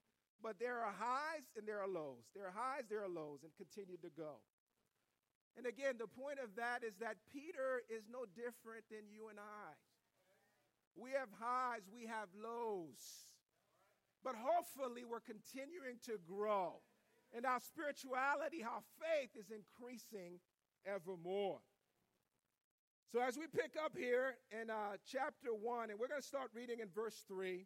but 0.41 0.59
there 0.59 0.79
are 0.79 0.93
highs 0.93 1.49
and 1.57 1.67
there 1.67 1.81
are 1.81 1.87
lows. 1.87 2.29
There 2.35 2.45
are 2.45 2.55
highs, 2.55 2.85
there 2.89 3.03
are 3.03 3.09
lows, 3.09 3.41
and 3.43 3.51
continue 3.57 3.97
to 3.97 4.09
go. 4.15 4.41
And 5.57 5.65
again, 5.65 5.97
the 5.97 6.07
point 6.07 6.37
of 6.37 6.53
that 6.55 6.83
is 6.85 6.93
that 7.01 7.17
Peter 7.33 7.81
is 7.89 8.05
no 8.05 8.29
different 8.37 8.85
than 8.91 9.09
you 9.09 9.29
and 9.29 9.39
I. 9.39 9.73
We 10.95 11.11
have 11.17 11.29
highs, 11.39 11.89
we 11.89 12.05
have 12.05 12.29
lows. 12.37 13.33
But 14.23 14.35
hopefully, 14.37 15.03
we're 15.05 15.25
continuing 15.25 15.97
to 16.05 16.17
grow. 16.27 16.81
And 17.35 17.45
our 17.45 17.59
spirituality, 17.59 18.63
our 18.63 18.81
faith 19.01 19.33
is 19.37 19.51
increasing 19.51 20.39
evermore. 20.85 21.59
So, 23.11 23.21
as 23.21 23.37
we 23.37 23.47
pick 23.47 23.73
up 23.83 23.93
here 23.97 24.35
in 24.51 24.69
uh, 24.69 24.97
chapter 25.05 25.55
1, 25.55 25.89
and 25.89 25.99
we're 25.99 26.09
going 26.09 26.21
to 26.21 26.27
start 26.27 26.51
reading 26.53 26.79
in 26.81 26.89
verse 26.93 27.23
3, 27.27 27.65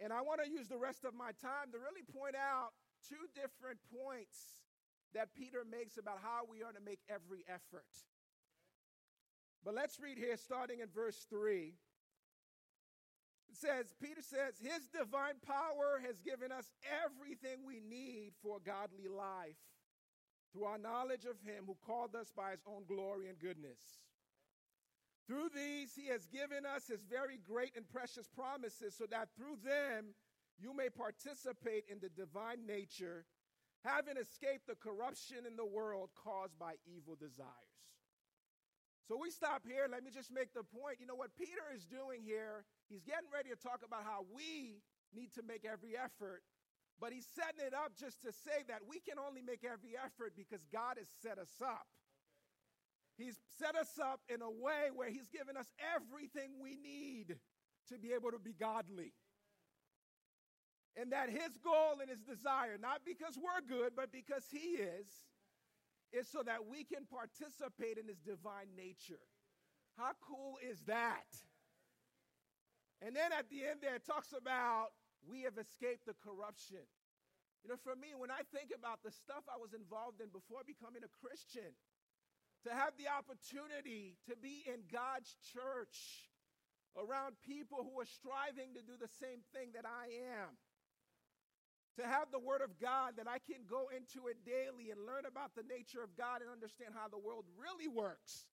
and 0.00 0.12
I 0.12 0.20
want 0.22 0.40
to 0.44 0.50
use 0.50 0.68
the 0.68 0.78
rest 0.78 1.04
of 1.04 1.14
my 1.14 1.32
time 1.40 1.72
to 1.72 1.78
really 1.78 2.02
point 2.06 2.34
out 2.34 2.72
two 3.08 3.28
different 3.34 3.78
points 3.90 4.62
that 5.14 5.34
Peter 5.34 5.64
makes 5.68 5.98
about 5.98 6.18
how 6.22 6.42
we 6.48 6.62
are 6.62 6.72
to 6.72 6.80
make 6.80 7.00
every 7.08 7.44
effort. 7.48 7.88
But 9.64 9.74
let's 9.74 10.00
read 10.00 10.18
here, 10.18 10.36
starting 10.36 10.80
in 10.80 10.88
verse 10.88 11.26
3. 11.30 11.74
It 13.50 13.56
says, 13.56 13.94
Peter 14.00 14.22
says, 14.22 14.56
His 14.58 14.88
divine 14.88 15.38
power 15.46 16.00
has 16.04 16.18
given 16.20 16.50
us 16.50 16.72
everything 17.04 17.66
we 17.66 17.80
need 17.80 18.32
for 18.42 18.56
a 18.56 18.60
godly 18.60 19.08
life 19.08 19.60
through 20.52 20.64
our 20.64 20.78
knowledge 20.78 21.24
of 21.24 21.36
Him 21.44 21.64
who 21.66 21.76
called 21.86 22.16
us 22.16 22.32
by 22.34 22.52
His 22.52 22.62
own 22.66 22.84
glory 22.88 23.28
and 23.28 23.38
goodness. 23.38 24.01
Through 25.32 25.48
these, 25.56 25.96
he 25.96 26.12
has 26.12 26.28
given 26.28 26.68
us 26.68 26.92
his 26.92 27.00
very 27.08 27.40
great 27.40 27.72
and 27.72 27.88
precious 27.88 28.28
promises, 28.28 28.92
so 28.92 29.08
that 29.08 29.32
through 29.32 29.56
them 29.64 30.12
you 30.60 30.76
may 30.76 30.92
participate 30.92 31.88
in 31.88 32.04
the 32.04 32.12
divine 32.12 32.68
nature, 32.68 33.24
having 33.80 34.20
escaped 34.20 34.68
the 34.68 34.76
corruption 34.76 35.48
in 35.48 35.56
the 35.56 35.64
world 35.64 36.12
caused 36.12 36.60
by 36.60 36.76
evil 36.84 37.16
desires. 37.16 37.80
So 39.08 39.16
we 39.16 39.32
stop 39.32 39.64
here. 39.64 39.88
Let 39.88 40.04
me 40.04 40.12
just 40.12 40.28
make 40.28 40.52
the 40.52 40.68
point. 40.68 41.00
You 41.00 41.08
know 41.08 41.16
what 41.16 41.32
Peter 41.32 41.64
is 41.72 41.88
doing 41.88 42.20
here? 42.20 42.68
He's 42.92 43.00
getting 43.00 43.32
ready 43.32 43.48
to 43.48 43.56
talk 43.56 43.80
about 43.80 44.04
how 44.04 44.28
we 44.36 44.84
need 45.16 45.32
to 45.40 45.42
make 45.42 45.64
every 45.64 45.96
effort, 45.96 46.44
but 47.00 47.08
he's 47.08 47.24
setting 47.32 47.64
it 47.64 47.72
up 47.72 47.96
just 47.96 48.20
to 48.20 48.36
say 48.36 48.68
that 48.68 48.84
we 48.84 49.00
can 49.00 49.16
only 49.16 49.40
make 49.40 49.64
every 49.64 49.96
effort 49.96 50.36
because 50.36 50.60
God 50.68 51.00
has 51.00 51.08
set 51.24 51.40
us 51.40 51.56
up. 51.64 51.88
He's 53.22 53.38
set 53.58 53.76
us 53.76 53.98
up 54.02 54.20
in 54.28 54.42
a 54.42 54.50
way 54.50 54.90
where 54.94 55.08
He's 55.10 55.28
given 55.28 55.56
us 55.56 55.70
everything 55.94 56.58
we 56.60 56.76
need 56.76 57.36
to 57.88 57.98
be 57.98 58.12
able 58.12 58.32
to 58.32 58.38
be 58.38 58.52
godly. 58.52 59.12
And 60.96 61.12
that 61.12 61.30
His 61.30 61.56
goal 61.62 62.00
and 62.00 62.10
His 62.10 62.20
desire, 62.20 62.76
not 62.80 63.00
because 63.06 63.38
we're 63.38 63.62
good, 63.64 63.92
but 63.96 64.10
because 64.12 64.44
He 64.50 64.82
is, 64.82 65.06
is 66.12 66.28
so 66.28 66.42
that 66.42 66.66
we 66.68 66.84
can 66.84 67.06
participate 67.06 67.96
in 67.96 68.08
His 68.08 68.18
divine 68.18 68.74
nature. 68.76 69.22
How 69.96 70.12
cool 70.20 70.56
is 70.58 70.82
that? 70.86 71.30
And 73.00 73.16
then 73.16 73.32
at 73.32 73.48
the 73.50 73.66
end 73.66 73.80
there, 73.82 73.96
it 73.96 74.06
talks 74.06 74.34
about 74.34 74.94
we 75.26 75.42
have 75.42 75.58
escaped 75.58 76.06
the 76.06 76.14
corruption. 76.18 76.82
You 77.62 77.70
know, 77.70 77.78
for 77.78 77.94
me, 77.94 78.14
when 78.18 78.30
I 78.30 78.42
think 78.50 78.74
about 78.74 79.06
the 79.06 79.14
stuff 79.14 79.46
I 79.46 79.58
was 79.58 79.70
involved 79.70 80.18
in 80.18 80.34
before 80.34 80.66
becoming 80.66 81.06
a 81.06 81.12
Christian, 81.22 81.78
to 82.64 82.70
have 82.70 82.94
the 82.94 83.10
opportunity 83.10 84.16
to 84.30 84.34
be 84.38 84.62
in 84.66 84.86
God's 84.90 85.34
church 85.50 86.30
around 86.94 87.40
people 87.42 87.82
who 87.82 87.96
are 87.98 88.08
striving 88.08 88.74
to 88.76 88.82
do 88.84 88.94
the 89.00 89.10
same 89.18 89.42
thing 89.50 89.74
that 89.74 89.88
I 89.88 90.12
am. 90.38 90.52
To 92.00 92.08
have 92.08 92.32
the 92.32 92.40
Word 92.40 92.64
of 92.64 92.80
God 92.80 93.20
that 93.20 93.28
I 93.28 93.36
can 93.44 93.68
go 93.68 93.92
into 93.92 94.28
it 94.32 94.40
daily 94.48 94.88
and 94.88 95.04
learn 95.04 95.28
about 95.28 95.52
the 95.52 95.66
nature 95.66 96.00
of 96.00 96.16
God 96.16 96.40
and 96.40 96.48
understand 96.48 96.96
how 96.96 97.12
the 97.12 97.20
world 97.20 97.44
really 97.60 97.88
works. 97.88 98.48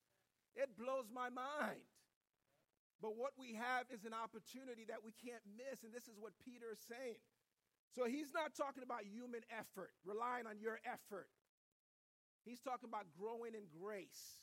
It 0.59 0.75
blows 0.75 1.07
my 1.07 1.31
mind. 1.31 1.87
But 2.99 3.15
what 3.15 3.31
we 3.39 3.55
have 3.55 3.87
is 3.95 4.03
an 4.03 4.11
opportunity 4.11 4.83
that 4.91 5.07
we 5.07 5.15
can't 5.23 5.43
miss, 5.55 5.87
and 5.87 5.95
this 5.95 6.11
is 6.11 6.19
what 6.19 6.35
Peter 6.43 6.67
is 6.75 6.83
saying. 6.83 7.23
So 7.95 8.03
he's 8.03 8.35
not 8.35 8.51
talking 8.59 8.83
about 8.83 9.07
human 9.07 9.41
effort, 9.55 9.95
relying 10.03 10.43
on 10.43 10.59
your 10.59 10.83
effort. 10.83 11.31
He's 12.45 12.59
talking 12.59 12.89
about 12.89 13.05
growing 13.19 13.53
in 13.53 13.67
grace, 13.81 14.39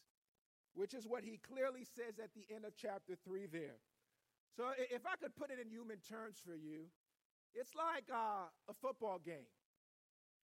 which 0.74 0.94
is 0.94 1.06
what 1.06 1.24
he 1.24 1.38
clearly 1.38 1.84
says 1.84 2.18
at 2.22 2.30
the 2.34 2.46
end 2.54 2.64
of 2.64 2.76
chapter 2.76 3.16
3 3.24 3.46
there. 3.46 3.80
So, 4.56 4.72
if 4.78 5.04
I 5.04 5.16
could 5.20 5.36
put 5.36 5.50
it 5.50 5.58
in 5.60 5.68
human 5.68 5.98
terms 6.00 6.40
for 6.40 6.56
you, 6.56 6.88
it's 7.52 7.74
like 7.74 8.04
uh, 8.12 8.48
a 8.68 8.74
football 8.80 9.18
game. 9.18 9.48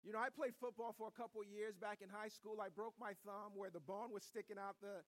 You 0.05 0.13
know, 0.13 0.21
I 0.21 0.29
played 0.31 0.55
football 0.61 0.95
for 0.97 1.09
a 1.09 1.17
couple 1.17 1.43
years 1.45 1.77
back 1.77 1.99
in 2.01 2.09
high 2.09 2.29
school. 2.29 2.61
I 2.63 2.69
broke 2.69 2.95
my 3.01 3.13
thumb 3.27 3.57
where 3.57 3.71
the 3.71 3.81
bone 3.81 4.13
was 4.13 4.23
sticking 4.23 4.57
out 4.57 4.77
the, 4.81 5.03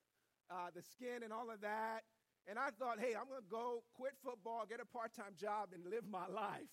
uh, 0.50 0.68
the 0.74 0.82
skin 0.82 1.22
and 1.22 1.32
all 1.32 1.50
of 1.50 1.60
that. 1.60 2.02
And 2.48 2.58
I 2.58 2.70
thought, 2.74 2.98
hey, 2.98 3.14
I'm 3.14 3.28
going 3.28 3.44
to 3.44 3.52
go 3.52 3.84
quit 3.94 4.12
football, 4.24 4.64
get 4.68 4.80
a 4.80 4.88
part 4.88 5.14
time 5.14 5.36
job, 5.38 5.70
and 5.72 5.84
live 5.86 6.08
my 6.08 6.26
life. 6.32 6.72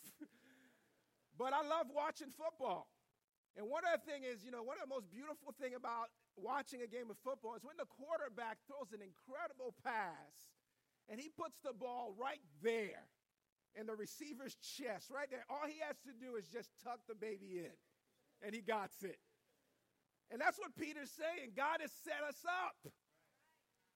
but 1.37 1.53
I 1.53 1.61
love 1.61 1.87
watching 1.93 2.31
football. 2.33 2.87
And 3.57 3.65
one 3.65 3.81
other 3.89 4.01
thing 4.05 4.21
is, 4.21 4.45
you 4.45 4.53
know, 4.53 4.61
one 4.61 4.77
of 4.77 4.85
the 4.85 4.93
most 4.93 5.09
beautiful 5.09 5.49
thing 5.57 5.73
about 5.73 6.13
watching 6.37 6.85
a 6.85 6.89
game 6.89 7.09
of 7.09 7.17
football 7.25 7.57
is 7.57 7.65
when 7.65 7.81
the 7.81 7.89
quarterback 7.89 8.61
throws 8.69 8.93
an 8.93 9.01
incredible 9.01 9.73
pass 9.81 10.53
and 11.09 11.17
he 11.17 11.33
puts 11.33 11.57
the 11.65 11.73
ball 11.73 12.13
right 12.13 12.45
there 12.61 13.09
in 13.73 13.89
the 13.89 13.97
receiver's 13.97 14.53
chest, 14.61 15.09
right 15.09 15.25
there. 15.33 15.41
All 15.49 15.65
he 15.65 15.81
has 15.81 15.97
to 16.05 16.13
do 16.13 16.37
is 16.37 16.45
just 16.53 16.69
tuck 16.85 17.01
the 17.09 17.17
baby 17.17 17.65
in 17.65 17.73
and 18.45 18.53
he 18.53 18.61
got 18.61 18.93
it. 19.01 19.17
And 20.29 20.37
that's 20.37 20.61
what 20.61 20.77
Peter's 20.77 21.09
saying. 21.09 21.57
God 21.57 21.81
has 21.81 21.89
set 22.05 22.21
us 22.21 22.45
up. 22.45 22.77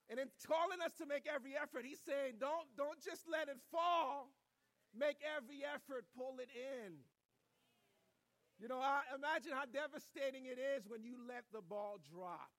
And 0.09 0.19
in 0.19 0.27
calling 0.43 0.81
us 0.81 0.97
to 0.97 1.05
make 1.05 1.29
every 1.29 1.53
effort, 1.53 1.85
he's 1.85 2.01
saying, 2.01 2.41
don't, 2.41 2.65
don't 2.75 2.97
just 2.97 3.29
let 3.29 3.47
it 3.47 3.61
fall. 3.69 4.33
Make 4.91 5.21
every 5.23 5.61
effort, 5.63 6.03
pull 6.17 6.41
it 6.41 6.49
in. 6.51 6.99
You 8.61 8.69
know, 8.69 8.77
I 8.77 9.01
imagine 9.17 9.57
how 9.57 9.65
devastating 9.65 10.45
it 10.45 10.61
is 10.61 10.85
when 10.85 11.01
you 11.01 11.17
let 11.25 11.49
the 11.49 11.65
ball 11.65 11.97
drop. 12.13 12.53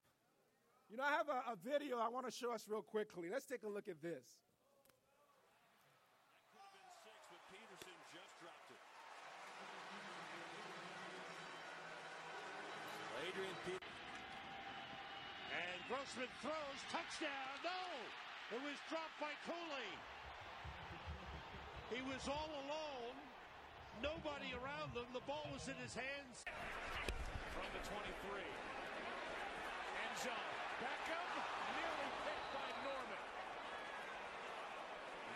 You 0.91 0.99
know, 0.99 1.07
I 1.07 1.15
have 1.15 1.31
a, 1.31 1.55
a 1.55 1.57
video 1.63 2.03
I 2.03 2.11
want 2.11 2.27
to 2.27 2.35
show 2.35 2.51
us 2.51 2.67
real 2.67 2.83
quickly. 2.83 3.31
Let's 3.31 3.47
take 3.47 3.63
a 3.63 3.71
look 3.71 3.87
at 3.87 4.03
this. 4.03 4.27
Adrian 13.23 13.55
Peterson. 13.63 14.03
And 15.55 15.79
Grossman 15.87 16.27
throws, 16.43 16.81
touchdown. 16.91 17.55
No! 17.63 17.79
It 18.51 18.61
was 18.67 18.75
dropped 18.91 19.15
by 19.23 19.31
Cooley. 19.47 19.93
He 21.95 22.03
was 22.03 22.27
all 22.27 22.51
alone 22.67 23.15
nobody 24.01 24.55
around 24.57 24.95
them. 24.97 25.11
The 25.13 25.25
ball 25.29 25.45
was 25.53 25.69
in 25.69 25.77
his 25.83 25.93
hands. 25.93 26.47
From 27.53 27.69
the 27.77 27.83
23. 27.85 28.09
Endzone. 30.07 30.49
Beckham 30.81 31.29
nearly 31.79 32.11
picked 32.27 32.51
by 32.57 32.69
Norman. 32.83 33.23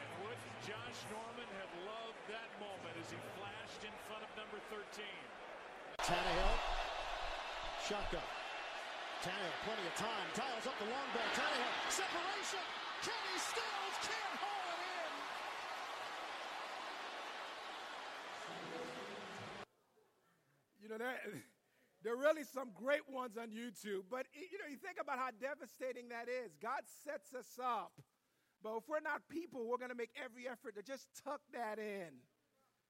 And 0.01 0.09
would 0.25 0.41
Josh 0.67 1.01
Norman 1.13 1.47
have 1.61 1.73
loved 1.87 2.19
that 2.33 2.51
moment 2.59 2.95
as 2.99 3.13
he 3.13 3.19
flashed 3.39 3.83
in 3.87 3.95
front 4.11 4.27
of 4.27 4.31
number 4.35 4.59
13. 4.73 4.83
Tannehill. 6.03 6.59
Shotgun. 7.87 8.27
Tannehill, 9.23 9.55
plenty 9.63 9.87
of 9.87 9.95
time. 9.95 10.27
Tiles 10.35 10.67
up 10.67 10.75
the 10.83 10.91
long 10.91 11.09
ball. 11.15 11.31
Tannehill. 11.39 11.75
Separation. 11.95 12.67
Kenny 13.07 13.39
Stills 13.39 13.97
can't 14.03 14.37
hold 14.43 14.67
it 14.67 14.83
in. 14.83 15.15
You 20.83 20.89
know, 20.91 20.99
there, 22.03 22.15
are 22.15 22.21
really 22.21 22.45
some 22.45 22.71
great 22.75 23.09
ones 23.09 23.37
on 23.37 23.49
YouTube, 23.51 24.07
but 24.11 24.27
you 24.35 24.59
know, 24.59 24.69
you 24.71 24.77
think 24.77 24.99
about 25.01 25.19
how 25.19 25.31
devastating 25.41 26.09
that 26.11 26.29
is. 26.29 26.55
God 26.63 26.87
sets 27.05 27.35
us 27.35 27.59
up, 27.63 27.93
but 28.63 28.77
if 28.77 28.89
we're 28.89 29.05
not 29.05 29.23
people, 29.29 29.67
we're 29.67 29.81
going 29.81 29.95
to 29.95 29.99
make 29.99 30.15
every 30.17 30.49
effort 30.49 30.77
to 30.77 30.83
just 30.83 31.09
tuck 31.25 31.41
that 31.53 31.79
in. 31.79 32.23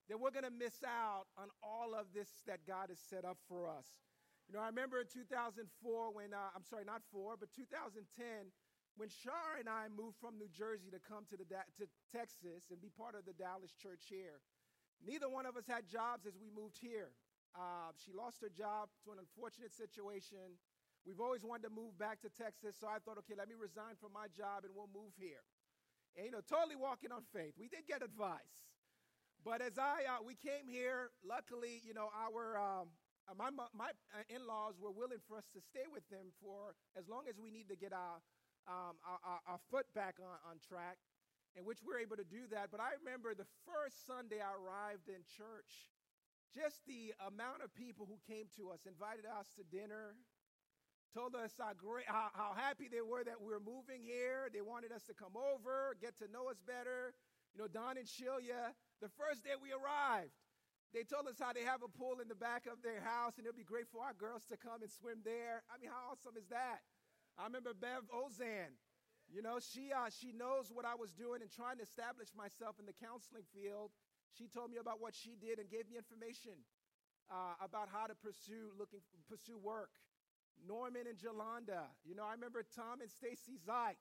Then 0.08 0.22
we're 0.22 0.30
going 0.30 0.46
to 0.46 0.54
miss 0.54 0.86
out 0.86 1.26
on 1.34 1.50
all 1.62 1.94
of 1.98 2.06
this 2.14 2.30
that 2.46 2.62
God 2.66 2.94
has 2.94 2.98
set 3.02 3.24
up 3.24 3.38
for 3.48 3.66
us. 3.66 3.86
You 4.46 4.54
know, 4.54 4.62
I 4.62 4.70
remember 4.70 5.02
in 5.02 5.10
2004 5.10 5.66
when, 6.14 6.30
uh, 6.30 6.54
I'm 6.54 6.62
sorry, 6.62 6.86
not 6.86 7.02
four, 7.10 7.34
but 7.34 7.50
2010, 7.50 8.06
when 8.94 9.10
Shar 9.10 9.58
and 9.58 9.68
I 9.68 9.90
moved 9.90 10.16
from 10.22 10.38
New 10.38 10.46
Jersey 10.54 10.94
to 10.94 11.02
come 11.02 11.26
to, 11.28 11.36
the 11.36 11.44
to 11.50 11.90
Texas 12.14 12.70
and 12.70 12.78
be 12.78 12.94
part 12.94 13.18
of 13.18 13.26
the 13.26 13.34
Dallas 13.34 13.74
church 13.74 14.06
here. 14.06 14.38
Neither 15.04 15.28
one 15.28 15.44
of 15.44 15.58
us 15.58 15.66
had 15.66 15.90
jobs 15.90 16.24
as 16.24 16.38
we 16.38 16.48
moved 16.54 16.78
here. 16.80 17.10
Uh, 17.56 17.96
she 17.96 18.12
lost 18.12 18.44
her 18.44 18.52
job 18.52 18.92
to 19.04 19.16
an 19.16 19.18
unfortunate 19.18 19.72
situation. 19.72 20.60
We've 21.08 21.24
always 21.24 21.40
wanted 21.40 21.72
to 21.72 21.72
move 21.72 21.96
back 21.96 22.20
to 22.20 22.28
Texas, 22.28 22.76
so 22.76 22.84
I 22.84 23.00
thought, 23.00 23.16
okay, 23.24 23.32
let 23.32 23.48
me 23.48 23.56
resign 23.56 23.96
from 23.96 24.12
my 24.12 24.28
job 24.28 24.68
and 24.68 24.76
we'll 24.76 24.92
move 24.92 25.16
here. 25.16 25.40
And, 26.18 26.28
you 26.28 26.32
know, 26.32 26.44
totally 26.44 26.76
walking 26.76 27.12
on 27.12 27.24
faith. 27.32 27.56
We 27.56 27.72
did 27.72 27.88
get 27.88 28.04
advice. 28.04 28.68
But 29.40 29.62
as 29.62 29.78
I, 29.78 30.04
uh, 30.04 30.26
we 30.26 30.34
came 30.34 30.66
here, 30.66 31.14
luckily, 31.22 31.80
you 31.86 31.94
know, 31.94 32.10
our, 32.10 32.58
um, 32.58 32.90
uh, 33.30 33.38
my, 33.38 33.54
my 33.54 33.94
uh, 34.10 34.26
in-laws 34.26 34.74
were 34.82 34.90
willing 34.90 35.22
for 35.30 35.38
us 35.38 35.46
to 35.54 35.62
stay 35.62 35.86
with 35.86 36.02
them 36.10 36.34
for 36.42 36.74
as 36.98 37.06
long 37.06 37.30
as 37.30 37.38
we 37.38 37.54
need 37.54 37.70
to 37.70 37.78
get 37.78 37.94
our, 37.94 38.18
um, 38.66 38.98
our, 39.06 39.38
our, 39.46 39.60
foot 39.70 39.86
back 39.94 40.18
on, 40.18 40.34
on 40.50 40.58
track, 40.58 40.98
in 41.54 41.62
which 41.62 41.78
we're 41.86 42.02
able 42.02 42.18
to 42.18 42.26
do 42.26 42.50
that. 42.50 42.74
But 42.74 42.82
I 42.82 42.98
remember 42.98 43.38
the 43.38 43.46
first 43.62 44.02
Sunday 44.02 44.42
I 44.42 44.50
arrived 44.50 45.06
in 45.06 45.22
church, 45.30 45.94
just 46.54 46.84
the 46.86 47.14
amount 47.26 47.62
of 47.64 47.74
people 47.74 48.06
who 48.06 48.18
came 48.26 48.46
to 48.56 48.70
us, 48.70 48.86
invited 48.86 49.26
us 49.26 49.50
to 49.56 49.64
dinner, 49.64 50.14
told 51.14 51.34
us 51.34 51.56
how, 51.56 51.72
great, 51.72 52.04
how, 52.06 52.28
how 52.34 52.52
happy 52.52 52.88
they 52.92 53.00
were 53.00 53.24
that 53.24 53.40
we 53.40 53.48
were 53.48 53.62
moving 53.62 54.04
here. 54.04 54.52
They 54.52 54.60
wanted 54.60 54.92
us 54.92 55.04
to 55.08 55.14
come 55.14 55.32
over, 55.32 55.96
get 56.00 56.18
to 56.20 56.28
know 56.28 56.48
us 56.52 56.60
better. 56.60 57.16
You 57.56 57.64
know, 57.64 57.68
Don 57.72 57.96
and 57.96 58.04
Shelia, 58.06 58.76
the 59.00 59.08
first 59.16 59.40
day 59.44 59.56
we 59.56 59.72
arrived, 59.72 60.36
they 60.92 61.04
told 61.08 61.26
us 61.28 61.40
how 61.40 61.52
they 61.56 61.64
have 61.64 61.80
a 61.80 61.88
pool 61.88 62.20
in 62.20 62.28
the 62.28 62.38
back 62.38 62.68
of 62.68 62.84
their 62.84 63.00
house 63.00 63.36
and 63.40 63.46
it'll 63.48 63.56
be 63.56 63.64
great 63.66 63.88
for 63.88 64.04
our 64.04 64.14
girls 64.14 64.44
to 64.52 64.56
come 64.56 64.84
and 64.84 64.92
swim 64.92 65.24
there. 65.24 65.64
I 65.72 65.80
mean, 65.80 65.88
how 65.88 66.12
awesome 66.12 66.36
is 66.36 66.48
that? 66.52 66.84
I 67.36 67.44
remember 67.48 67.72
Bev 67.72 68.04
Ozan. 68.12 68.76
You 69.26 69.42
know, 69.42 69.58
she, 69.58 69.90
uh, 69.90 70.06
she 70.08 70.30
knows 70.30 70.70
what 70.70 70.86
I 70.86 70.94
was 70.94 71.10
doing 71.10 71.42
and 71.42 71.50
trying 71.50 71.82
to 71.82 71.82
establish 71.82 72.30
myself 72.36 72.78
in 72.78 72.86
the 72.86 72.94
counseling 72.94 73.42
field. 73.50 73.90
She 74.34 74.48
told 74.48 74.70
me 74.70 74.78
about 74.78 75.00
what 75.00 75.14
she 75.14 75.36
did 75.40 75.58
and 75.58 75.70
gave 75.70 75.88
me 75.88 75.96
information 75.96 76.52
uh, 77.30 77.54
about 77.62 77.88
how 77.92 78.06
to 78.06 78.14
pursue 78.14 78.72
looking 78.78 79.00
pursue 79.28 79.58
work. 79.58 79.90
Norman 80.66 81.04
and 81.06 81.18
Jolanda. 81.18 81.84
You 82.04 82.14
know, 82.14 82.24
I 82.24 82.32
remember 82.32 82.64
Tom 82.64 83.00
and 83.00 83.10
Stacy 83.10 83.58
Zeit, 83.66 83.98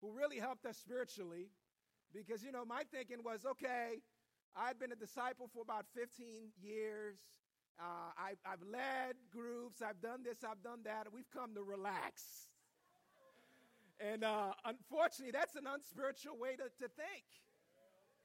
who 0.00 0.12
really 0.12 0.38
helped 0.38 0.64
us 0.66 0.78
spiritually, 0.78 1.50
because 2.14 2.42
you 2.42 2.52
know 2.52 2.64
my 2.64 2.82
thinking 2.92 3.18
was 3.24 3.44
okay. 3.44 4.02
I've 4.56 4.78
been 4.78 4.92
a 4.92 4.96
disciple 4.96 5.48
for 5.52 5.62
about 5.62 5.86
15 5.94 6.50
years. 6.60 7.18
Uh, 7.78 8.10
I, 8.18 8.34
I've 8.44 8.62
led 8.62 9.14
groups. 9.30 9.80
I've 9.80 10.00
done 10.00 10.22
this. 10.22 10.38
I've 10.44 10.62
done 10.62 10.80
that. 10.84 11.06
We've 11.12 11.30
come 11.30 11.54
to 11.54 11.62
relax. 11.62 12.48
and 14.00 14.24
uh, 14.24 14.52
unfortunately, 14.64 15.30
that's 15.32 15.54
an 15.54 15.66
unspiritual 15.66 16.36
way 16.36 16.56
to, 16.56 16.64
to 16.82 16.88
think. 16.92 17.24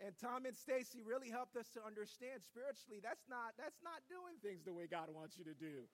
And 0.04 0.12
Tom 0.20 0.44
and 0.44 0.56
Stacy 0.56 1.00
really 1.00 1.32
helped 1.32 1.56
us 1.56 1.72
to 1.72 1.80
understand 1.80 2.44
spiritually 2.44 3.00
that's 3.00 3.24
not, 3.32 3.56
that's 3.56 3.80
not 3.80 4.04
doing 4.12 4.36
things 4.44 4.68
the 4.68 4.76
way 4.76 4.92
God 4.92 5.08
wants 5.08 5.40
you 5.40 5.48
to 5.48 5.56
do. 5.56 5.88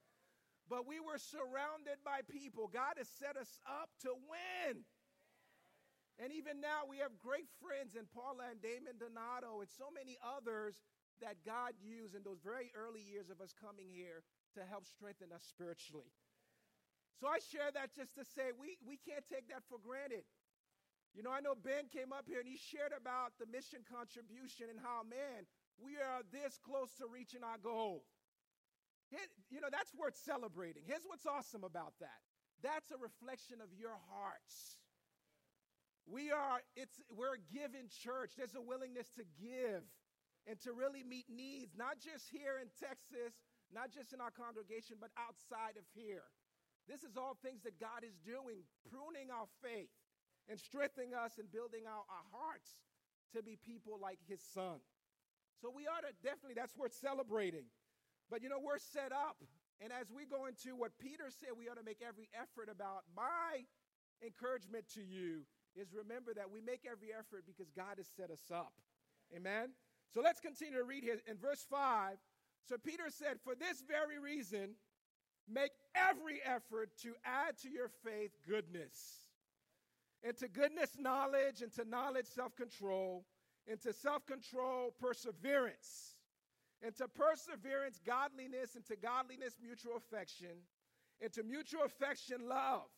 But 0.65 0.89
we 0.89 0.97
were 0.97 1.21
surrounded 1.21 2.01
by 2.01 2.25
people. 2.25 2.65
God 2.65 2.97
has 2.97 3.09
set 3.09 3.37
us 3.37 3.61
up 3.67 3.93
to 4.01 4.13
win. 4.25 4.85
And 6.17 6.33
even 6.33 6.61
now, 6.61 6.85
we 6.85 7.01
have 7.01 7.17
great 7.17 7.49
friends 7.61 7.97
in 7.97 8.05
Paula 8.09 8.49
and 8.53 8.61
Damon 8.61 8.97
Donato 8.97 9.61
and 9.61 9.69
so 9.69 9.89
many 9.93 10.17
others 10.21 10.81
that 11.21 11.41
God 11.45 11.77
used 11.81 12.13
in 12.17 12.25
those 12.25 12.41
very 12.41 12.73
early 12.73 13.01
years 13.01 13.29
of 13.29 13.41
us 13.41 13.53
coming 13.53 13.89
here 13.89 14.25
to 14.57 14.61
help 14.65 14.85
strengthen 14.85 15.29
us 15.33 15.45
spiritually. 15.45 16.09
So 17.21 17.29
I 17.29 17.37
share 17.37 17.69
that 17.73 17.93
just 17.93 18.17
to 18.17 18.25
say 18.25 18.49
we, 18.57 18.81
we 18.81 18.97
can't 18.97 19.25
take 19.29 19.45
that 19.53 19.61
for 19.69 19.77
granted. 19.77 20.25
You 21.11 21.23
know, 21.23 21.31
I 21.31 21.43
know 21.43 21.55
Ben 21.55 21.91
came 21.91 22.15
up 22.15 22.23
here 22.23 22.39
and 22.39 22.47
he 22.47 22.55
shared 22.55 22.95
about 22.95 23.35
the 23.35 23.45
mission 23.51 23.83
contribution 23.83 24.71
and 24.71 24.79
how, 24.79 25.03
man, 25.03 25.43
we 25.75 25.99
are 25.99 26.23
this 26.31 26.55
close 26.63 26.95
to 27.03 27.05
reaching 27.11 27.43
our 27.43 27.59
goal. 27.59 28.07
you 29.51 29.59
know, 29.59 29.67
that's 29.67 29.91
worth 29.91 30.15
celebrating. 30.15 30.87
Here's 30.87 31.03
what's 31.03 31.27
awesome 31.27 31.63
about 31.63 31.99
that 31.99 32.23
that's 32.61 32.93
a 32.93 32.99
reflection 33.01 33.57
of 33.57 33.73
your 33.73 33.97
hearts. 34.13 34.77
We 36.05 36.29
are, 36.29 36.61
it's, 36.77 37.01
we're 37.09 37.41
a 37.41 37.45
given 37.49 37.89
church. 37.89 38.37
There's 38.37 38.53
a 38.53 38.61
willingness 38.61 39.09
to 39.17 39.25
give 39.41 39.81
and 40.45 40.61
to 40.61 40.73
really 40.73 41.01
meet 41.01 41.25
needs, 41.25 41.73
not 41.73 41.97
just 41.97 42.29
here 42.29 42.61
in 42.61 42.69
Texas, 42.77 43.33
not 43.73 43.89
just 43.89 44.13
in 44.13 44.21
our 44.21 44.29
congregation, 44.29 45.01
but 45.01 45.09
outside 45.17 45.73
of 45.73 45.85
here. 45.93 46.25
This 46.85 47.01
is 47.01 47.17
all 47.17 47.37
things 47.41 47.65
that 47.65 47.81
God 47.81 48.05
is 48.05 48.17
doing, 48.21 48.61
pruning 48.89 49.33
our 49.33 49.49
faith 49.61 49.93
and 50.49 50.59
strengthening 50.59 51.13
us 51.13 51.37
and 51.37 51.51
building 51.51 51.83
our, 51.85 52.03
our 52.05 52.25
hearts 52.31 52.81
to 53.35 53.41
be 53.43 53.57
people 53.57 53.99
like 54.01 54.19
his 54.27 54.41
son. 54.41 54.79
So 55.61 55.69
we 55.69 55.85
ought 55.85 56.01
to 56.01 56.13
definitely, 56.23 56.55
that's 56.55 56.75
worth 56.75 56.93
celebrating. 56.93 57.69
But 58.29 58.41
you 58.41 58.49
know, 58.49 58.59
we're 58.59 58.79
set 58.79 59.11
up. 59.11 59.37
And 59.81 59.91
as 59.91 60.11
we 60.13 60.25
go 60.25 60.45
into 60.45 60.75
what 60.75 60.91
Peter 60.99 61.29
said, 61.29 61.57
we 61.57 61.67
ought 61.67 61.77
to 61.77 61.85
make 61.85 62.01
every 62.05 62.29
effort 62.33 62.69
about 62.69 63.03
my 63.15 63.65
encouragement 64.21 64.85
to 64.93 65.01
you 65.01 65.41
is 65.75 65.93
remember 65.93 66.33
that 66.33 66.51
we 66.51 66.61
make 66.61 66.85
every 66.85 67.09
effort 67.13 67.45
because 67.45 67.71
God 67.71 67.97
has 67.97 68.07
set 68.15 68.29
us 68.29 68.51
up. 68.53 68.73
Amen? 69.35 69.71
So 70.13 70.21
let's 70.21 70.39
continue 70.39 70.77
to 70.77 70.83
read 70.83 71.03
here 71.03 71.17
in 71.27 71.37
verse 71.37 71.65
5. 71.69 72.17
So 72.67 72.77
Peter 72.77 73.09
said, 73.09 73.39
For 73.43 73.55
this 73.55 73.81
very 73.87 74.19
reason, 74.19 74.75
make 75.49 75.71
every 75.95 76.41
effort 76.45 76.89
to 77.01 77.13
add 77.25 77.57
to 77.63 77.69
your 77.69 77.89
faith 78.03 78.31
goodness. 78.47 79.30
And 80.23 80.37
to 80.37 80.47
goodness, 80.47 80.91
knowledge, 80.99 81.61
and 81.61 81.73
to 81.73 81.85
knowledge, 81.85 82.27
self 82.27 82.55
control, 82.55 83.25
and 83.67 83.79
to 83.81 83.93
self 83.93 84.25
control, 84.25 84.93
perseverance, 84.99 86.15
and 86.83 86.95
to 86.97 87.07
perseverance, 87.07 87.99
godliness, 88.05 88.75
and 88.75 88.85
to 88.85 88.95
godliness, 88.95 89.55
mutual 89.61 89.97
affection, 89.97 90.65
and 91.21 91.31
to 91.33 91.43
mutual 91.43 91.83
affection, 91.83 92.47
love. 92.47 92.89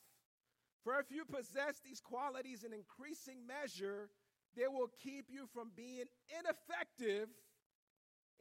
For 0.83 0.99
if 0.99 1.11
you 1.11 1.23
possess 1.23 1.79
these 1.79 2.01
qualities 2.01 2.63
in 2.63 2.73
increasing 2.73 3.47
measure, 3.47 4.09
they 4.55 4.67
will 4.67 4.91
keep 5.01 5.27
you 5.29 5.47
from 5.53 5.71
being 5.75 6.05
ineffective 6.39 7.29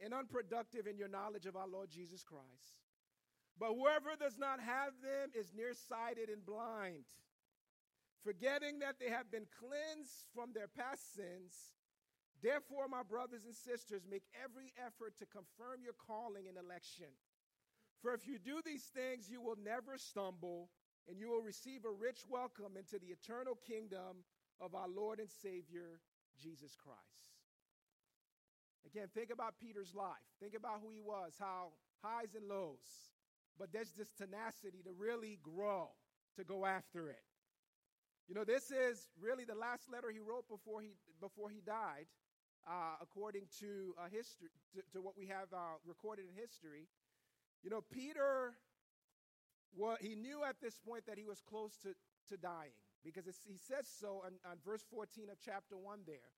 and 0.03 0.13
unproductive 0.13 0.87
in 0.87 0.97
your 0.97 1.07
knowledge 1.07 1.45
of 1.45 1.55
our 1.55 1.67
Lord 1.67 1.89
Jesus 1.89 2.23
Christ. 2.23 2.83
But 3.59 3.73
whoever 3.73 4.15
does 4.19 4.37
not 4.37 4.59
have 4.59 4.93
them 5.01 5.29
is 5.33 5.53
nearsighted 5.55 6.29
and 6.29 6.45
blind, 6.45 7.05
forgetting 8.23 8.79
that 8.79 8.99
they 8.99 9.09
have 9.09 9.29
been 9.29 9.47
cleansed 9.59 10.25
from 10.33 10.51
their 10.53 10.67
past 10.67 11.13
sins. 11.13 11.75
Therefore, 12.41 12.87
my 12.87 13.03
brothers 13.03 13.45
and 13.45 13.55
sisters, 13.55 14.03
make 14.09 14.23
every 14.35 14.73
effort 14.79 15.15
to 15.19 15.25
confirm 15.25 15.83
your 15.83 15.95
calling 15.95 16.47
and 16.47 16.57
election. 16.57 17.11
For 18.01 18.13
if 18.13 18.27
you 18.27 18.37
do 18.39 18.59
these 18.65 18.91
things, 18.91 19.29
you 19.29 19.41
will 19.41 19.57
never 19.63 19.97
stumble 19.97 20.69
and 21.07 21.19
you 21.19 21.29
will 21.29 21.41
receive 21.41 21.85
a 21.85 21.91
rich 21.91 22.23
welcome 22.27 22.75
into 22.77 22.99
the 22.99 23.11
eternal 23.11 23.57
kingdom 23.67 24.23
of 24.59 24.75
our 24.75 24.87
Lord 24.87 25.19
and 25.19 25.29
Savior, 25.29 25.99
Jesus 26.41 26.75
Christ. 26.75 26.99
Again, 28.85 29.07
think 29.13 29.31
about 29.31 29.55
Peter's 29.59 29.95
life. 29.95 30.27
Think 30.39 30.55
about 30.55 30.79
who 30.81 30.89
he 30.89 30.99
was, 30.99 31.35
how 31.39 31.71
highs 32.01 32.35
and 32.35 32.47
lows. 32.47 33.11
But 33.57 33.71
there's 33.71 33.91
this 33.91 34.11
tenacity 34.11 34.83
to 34.83 34.91
really 34.91 35.39
grow, 35.41 35.89
to 36.35 36.43
go 36.43 36.65
after 36.65 37.09
it. 37.09 37.23
You 38.27 38.35
know, 38.35 38.43
this 38.43 38.71
is 38.71 39.07
really 39.19 39.43
the 39.43 39.55
last 39.55 39.91
letter 39.91 40.09
he 40.11 40.19
wrote 40.19 40.47
before 40.47 40.81
he, 40.81 40.95
before 41.19 41.49
he 41.49 41.61
died, 41.65 42.07
uh, 42.67 42.95
according 43.01 43.47
to, 43.59 43.93
uh, 43.99 44.07
history, 44.09 44.47
to, 44.75 44.81
to, 44.93 45.01
what 45.01 45.17
we 45.17 45.27
have 45.27 45.51
uh, 45.51 45.75
recorded 45.85 46.25
in 46.29 46.33
history. 46.39 46.87
You 47.63 47.69
know, 47.69 47.81
Peter 47.91 48.55
well, 49.75 49.97
he 49.99 50.15
knew 50.15 50.43
at 50.43 50.61
this 50.61 50.77
point 50.77 51.05
that 51.07 51.17
he 51.17 51.25
was 51.25 51.41
close 51.41 51.73
to, 51.81 51.95
to 52.29 52.37
dying 52.37 52.77
because 53.03 53.25
he 53.43 53.57
says 53.57 53.89
so 53.89 54.21
on, 54.25 54.33
on 54.49 54.57
verse 54.63 54.83
14 54.89 55.29
of 55.29 55.37
chapter 55.43 55.77
1 55.77 55.99
there, 56.05 56.31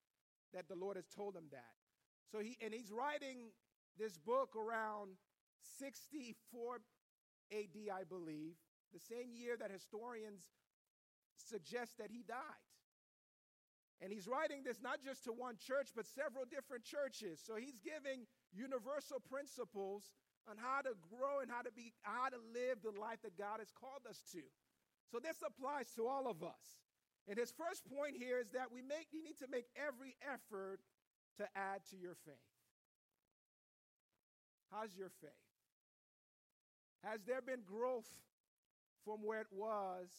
that 0.54 0.68
the 0.68 0.76
Lord 0.76 0.96
has 0.96 1.08
told 1.08 1.36
him 1.36 1.46
that. 1.52 1.76
So 2.32 2.40
he, 2.40 2.58
and 2.64 2.74
he's 2.74 2.92
writing 2.92 3.52
this 4.00 4.18
book 4.18 4.56
around 4.56 5.12
64 5.80 6.80
AD, 7.52 7.78
I 7.94 8.04
believe, 8.08 8.56
the 8.94 9.00
same 9.00 9.36
year 9.36 9.58
that 9.60 9.70
historians 9.70 10.50
suggest 11.38 11.98
that 11.98 12.12
he 12.12 12.24
died. 12.24 12.66
And 14.02 14.12
he's 14.12 14.28
writing 14.28 14.64
this 14.64 14.84
not 14.84 15.00
just 15.04 15.24
to 15.24 15.32
one 15.32 15.56
church, 15.56 15.96
but 15.96 16.06
several 16.06 16.44
different 16.44 16.84
churches. 16.84 17.40
So 17.40 17.56
he's 17.56 17.80
giving 17.80 18.28
universal 18.52 19.24
principles 19.24 20.12
on 20.50 20.58
how 20.60 20.82
to 20.84 20.94
grow 21.10 21.40
and 21.42 21.50
how 21.50 21.64
to 21.64 21.72
be 21.72 21.94
how 22.04 22.30
to 22.30 22.38
live 22.54 22.84
the 22.84 22.94
life 23.00 23.24
that 23.24 23.38
God 23.38 23.60
has 23.60 23.72
called 23.72 24.04
us 24.10 24.22
to. 24.36 24.44
So 25.12 25.20
this 25.24 25.40
applies 25.42 25.90
to 25.96 26.08
all 26.08 26.28
of 26.28 26.44
us. 26.44 26.84
And 27.28 27.40
his 27.40 27.52
first 27.56 27.88
point 27.90 28.18
here 28.20 28.38
is 28.38 28.52
that 28.52 28.70
we 28.72 28.82
make 28.82 29.10
you 29.12 29.24
need 29.24 29.40
to 29.40 29.48
make 29.50 29.66
every 29.74 30.14
effort 30.22 30.80
to 31.38 31.48
add 31.56 31.82
to 31.90 31.98
your 31.98 32.16
faith. 32.26 32.52
How's 34.72 34.96
your 34.96 35.10
faith? 35.22 35.32
Has 37.04 37.22
there 37.24 37.42
been 37.42 37.62
growth 37.66 38.10
from 39.06 39.24
where 39.24 39.42
it 39.42 39.52
was 39.52 40.10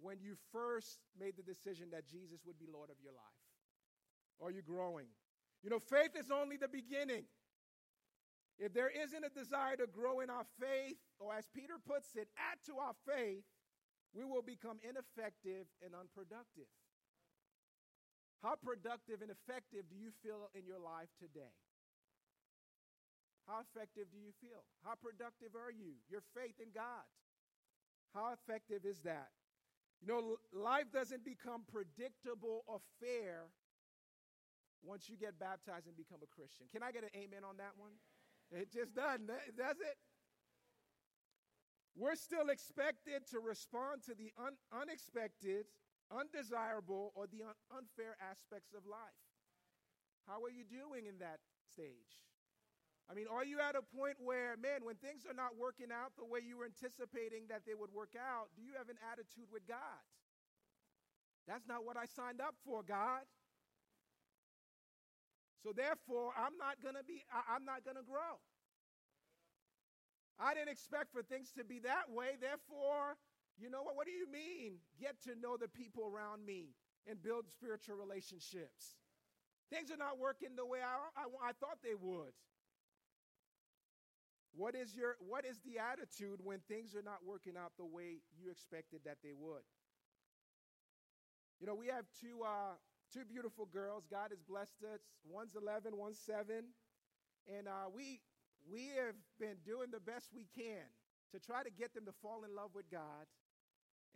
when 0.00 0.20
you 0.20 0.36
first 0.52 0.98
made 1.18 1.36
the 1.36 1.42
decision 1.42 1.88
that 1.92 2.06
Jesus 2.06 2.40
would 2.46 2.58
be 2.58 2.66
Lord 2.70 2.90
of 2.90 2.96
your 3.02 3.12
life? 3.12 3.40
Are 4.42 4.50
you 4.50 4.62
growing? 4.62 5.06
You 5.62 5.70
know, 5.70 5.80
faith 5.80 6.12
is 6.18 6.30
only 6.30 6.56
the 6.56 6.68
beginning. 6.68 7.24
If 8.58 8.72
there 8.72 8.88
isn't 8.88 9.24
a 9.24 9.28
desire 9.28 9.76
to 9.76 9.86
grow 9.86 10.20
in 10.20 10.30
our 10.30 10.44
faith, 10.60 10.96
or 11.18 11.34
as 11.34 11.48
Peter 11.52 11.76
puts 11.76 12.16
it, 12.16 12.28
add 12.36 12.56
to 12.66 12.78
our 12.80 12.96
faith, 13.04 13.44
we 14.16 14.24
will 14.24 14.42
become 14.42 14.80
ineffective 14.80 15.68
and 15.84 15.92
unproductive. 15.92 16.68
How 18.42 18.56
productive 18.56 19.20
and 19.20 19.30
effective 19.32 19.88
do 19.88 19.96
you 19.96 20.12
feel 20.24 20.48
in 20.54 20.64
your 20.64 20.80
life 20.80 21.12
today? 21.20 21.52
How 23.48 23.60
effective 23.60 24.08
do 24.10 24.18
you 24.18 24.32
feel? 24.40 24.64
How 24.84 24.96
productive 24.96 25.54
are 25.54 25.70
you? 25.70 26.00
Your 26.08 26.24
faith 26.34 26.56
in 26.60 26.72
God. 26.74 27.04
How 28.12 28.32
effective 28.32 28.84
is 28.84 29.00
that? 29.04 29.30
You 30.00 30.08
know, 30.08 30.36
life 30.52 30.92
doesn't 30.92 31.24
become 31.24 31.62
predictable 31.66 32.64
or 32.66 32.80
fair 33.00 33.48
once 34.82 35.08
you 35.08 35.16
get 35.16 35.38
baptized 35.38 35.86
and 35.86 35.96
become 35.96 36.20
a 36.22 36.30
Christian. 36.30 36.66
Can 36.70 36.82
I 36.82 36.92
get 36.92 37.02
an 37.02 37.10
amen 37.16 37.42
on 37.42 37.56
that 37.56 37.74
one? 37.76 37.92
It 38.52 38.70
just 38.70 38.94
doesn't, 38.94 39.26
does 39.26 39.80
it? 39.80 39.96
We're 41.96 42.14
still 42.14 42.50
expected 42.50 43.26
to 43.32 43.40
respond 43.40 44.04
to 44.04 44.14
the 44.14 44.30
un- 44.36 44.60
unexpected, 44.70 45.66
undesirable, 46.12 47.10
or 47.16 47.26
the 47.26 47.42
un- 47.42 47.58
unfair 47.72 48.16
aspects 48.20 48.74
of 48.76 48.84
life. 48.84 49.16
How 50.28 50.44
are 50.44 50.52
you 50.52 50.62
doing 50.62 51.06
in 51.06 51.18
that 51.18 51.40
stage? 51.72 52.20
I 53.06 53.14
mean, 53.14 53.26
are 53.30 53.44
you 53.44 53.62
at 53.62 53.78
a 53.78 53.82
point 53.82 54.18
where, 54.18 54.58
man, 54.58 54.82
when 54.82 54.98
things 54.98 55.22
are 55.30 55.36
not 55.36 55.54
working 55.54 55.94
out 55.94 56.18
the 56.18 56.26
way 56.26 56.40
you 56.42 56.58
were 56.58 56.66
anticipating 56.66 57.46
that 57.48 57.62
they 57.62 57.74
would 57.74 57.94
work 57.94 58.18
out, 58.18 58.50
do 58.58 58.62
you 58.66 58.74
have 58.74 58.90
an 58.90 58.98
attitude 59.12 59.46
with 59.52 59.62
God? 59.66 60.02
That's 61.46 61.66
not 61.70 61.86
what 61.86 61.96
I 61.96 62.10
signed 62.10 62.42
up 62.42 62.58
for, 62.66 62.82
God. 62.82 63.22
So 65.62 65.70
therefore, 65.70 66.34
I'm 66.34 66.58
not 66.58 66.82
going 66.82 66.98
to 66.98 67.06
be, 67.06 67.22
I, 67.30 67.54
am 67.54 67.64
not 67.64 67.86
going 67.86 67.96
to 67.96 68.02
grow. 68.02 68.42
I 70.38 70.54
didn't 70.54 70.74
expect 70.74 71.14
for 71.14 71.22
things 71.22 71.54
to 71.56 71.64
be 71.64 71.78
that 71.80 72.10
way. 72.10 72.34
Therefore, 72.40 73.16
you 73.56 73.70
know 73.70 73.82
what? 73.82 73.96
What 73.96 74.06
do 74.06 74.12
you 74.12 74.30
mean? 74.30 74.82
Get 75.00 75.22
to 75.24 75.38
know 75.38 75.56
the 75.56 75.68
people 75.68 76.04
around 76.04 76.44
me 76.44 76.74
and 77.06 77.22
build 77.22 77.46
spiritual 77.48 77.96
relationships. 77.96 78.98
Things 79.70 79.90
are 79.90 79.96
not 79.96 80.18
working 80.18 80.54
the 80.56 80.66
way 80.66 80.80
I, 80.82 80.98
I, 81.18 81.50
I 81.50 81.52
thought 81.58 81.78
they 81.82 81.94
would. 81.98 82.34
What 84.56 84.74
is, 84.74 84.96
your, 84.96 85.20
what 85.20 85.44
is 85.44 85.60
the 85.68 85.76
attitude 85.76 86.40
when 86.40 86.64
things 86.64 86.96
are 86.96 87.04
not 87.04 87.20
working 87.20 87.60
out 87.60 87.76
the 87.76 87.84
way 87.84 88.24
you 88.40 88.50
expected 88.50 89.04
that 89.04 89.20
they 89.22 89.36
would? 89.36 89.60
You 91.60 91.68
know, 91.68 91.76
we 91.76 91.92
have 91.92 92.08
two, 92.16 92.40
uh, 92.40 92.80
two 93.12 93.28
beautiful 93.28 93.68
girls. 93.68 94.08
God 94.08 94.32
has 94.32 94.40
blessed 94.40 94.80
us. 94.88 95.04
One's 95.28 95.52
11, 95.60 95.92
one's 95.96 96.18
7. 96.24 96.72
And 97.52 97.68
uh, 97.68 97.92
we, 97.92 98.24
we 98.64 98.96
have 98.96 99.16
been 99.36 99.60
doing 99.60 99.92
the 99.92 100.00
best 100.00 100.32
we 100.32 100.48
can 100.56 100.88
to 101.32 101.38
try 101.38 101.62
to 101.62 101.70
get 101.70 101.92
them 101.92 102.08
to 102.08 102.14
fall 102.24 102.40
in 102.48 102.56
love 102.56 102.72
with 102.72 102.88
God 102.88 103.28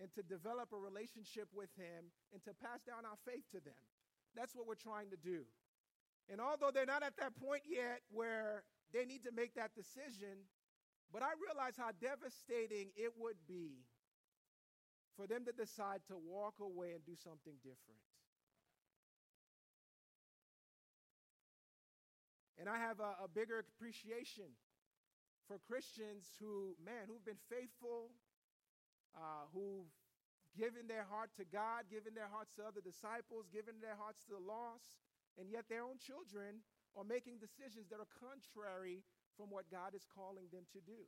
and 0.00 0.08
to 0.16 0.24
develop 0.24 0.72
a 0.72 0.80
relationship 0.80 1.52
with 1.52 1.68
Him 1.76 2.08
and 2.32 2.40
to 2.48 2.56
pass 2.56 2.80
down 2.80 3.04
our 3.04 3.20
faith 3.28 3.44
to 3.52 3.60
them. 3.60 3.84
That's 4.32 4.56
what 4.56 4.64
we're 4.64 4.80
trying 4.80 5.12
to 5.12 5.20
do. 5.20 5.44
And 6.32 6.40
although 6.40 6.72
they're 6.72 6.88
not 6.88 7.02
at 7.02 7.16
that 7.20 7.36
point 7.36 7.68
yet 7.68 8.00
where 8.08 8.64
they 8.92 9.04
need 9.04 9.22
to 9.24 9.32
make 9.32 9.54
that 9.54 9.74
decision, 9.74 10.46
but 11.12 11.22
I 11.22 11.34
realize 11.38 11.74
how 11.76 11.90
devastating 12.00 12.90
it 12.96 13.12
would 13.18 13.38
be 13.46 13.86
for 15.16 15.26
them 15.26 15.44
to 15.44 15.52
decide 15.52 16.00
to 16.08 16.16
walk 16.16 16.54
away 16.60 16.92
and 16.94 17.04
do 17.04 17.14
something 17.14 17.54
different. 17.62 18.02
And 22.58 22.68
I 22.68 22.76
have 22.76 23.00
a, 23.00 23.24
a 23.24 23.28
bigger 23.28 23.58
appreciation 23.58 24.52
for 25.48 25.56
Christians 25.64 26.28
who, 26.38 26.76
man, 26.84 27.08
who've 27.08 27.24
been 27.24 27.40
faithful, 27.48 28.12
uh, 29.16 29.48
who've 29.56 29.88
given 30.52 30.84
their 30.84 31.08
heart 31.08 31.30
to 31.40 31.48
God, 31.48 31.88
given 31.90 32.12
their 32.12 32.28
hearts 32.28 32.52
to 32.60 32.66
other 32.68 32.84
disciples, 32.84 33.48
given 33.48 33.80
their 33.80 33.96
hearts 33.96 34.22
to 34.28 34.36
the 34.36 34.44
lost, 34.44 35.00
and 35.38 35.48
yet 35.48 35.66
their 35.72 35.82
own 35.82 35.96
children 35.96 36.60
are 36.96 37.06
making 37.06 37.38
decisions 37.38 37.88
that 37.90 38.02
are 38.02 38.12
contrary 38.18 39.02
from 39.36 39.50
what 39.50 39.70
God 39.70 39.94
is 39.94 40.06
calling 40.10 40.50
them 40.50 40.66
to 40.74 40.80
do. 40.82 41.06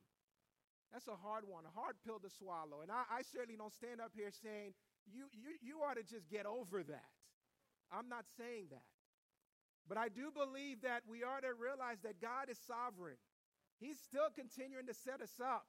That's 0.93 1.09
a 1.09 1.17
hard 1.17 1.49
one, 1.49 1.65
a 1.65 1.73
hard 1.73 1.97
pill 2.05 2.21
to 2.21 2.29
swallow. 2.29 2.85
And 2.85 2.93
I, 2.93 3.09
I 3.09 3.21
certainly 3.25 3.57
don't 3.57 3.73
stand 3.73 4.01
up 4.01 4.13
here 4.15 4.31
saying, 4.31 4.77
you, 5.09 5.27
you, 5.33 5.57
you 5.61 5.75
ought 5.81 5.97
to 5.97 6.05
just 6.05 6.29
get 6.29 6.45
over 6.45 6.85
that. 6.85 7.11
I'm 7.91 8.09
not 8.09 8.29
saying 8.37 8.71
that. 8.71 8.87
But 9.89 9.99
I 9.99 10.09
do 10.09 10.31
believe 10.31 10.83
that 10.83 11.03
we 11.09 11.25
ought 11.25 11.43
to 11.43 11.57
realize 11.57 11.99
that 12.05 12.21
God 12.21 12.49
is 12.53 12.61
sovereign. 12.61 13.19
He's 13.81 13.99
still 13.99 14.31
continuing 14.31 14.87
to 14.87 14.95
set 14.95 15.21
us 15.21 15.41
up. 15.43 15.67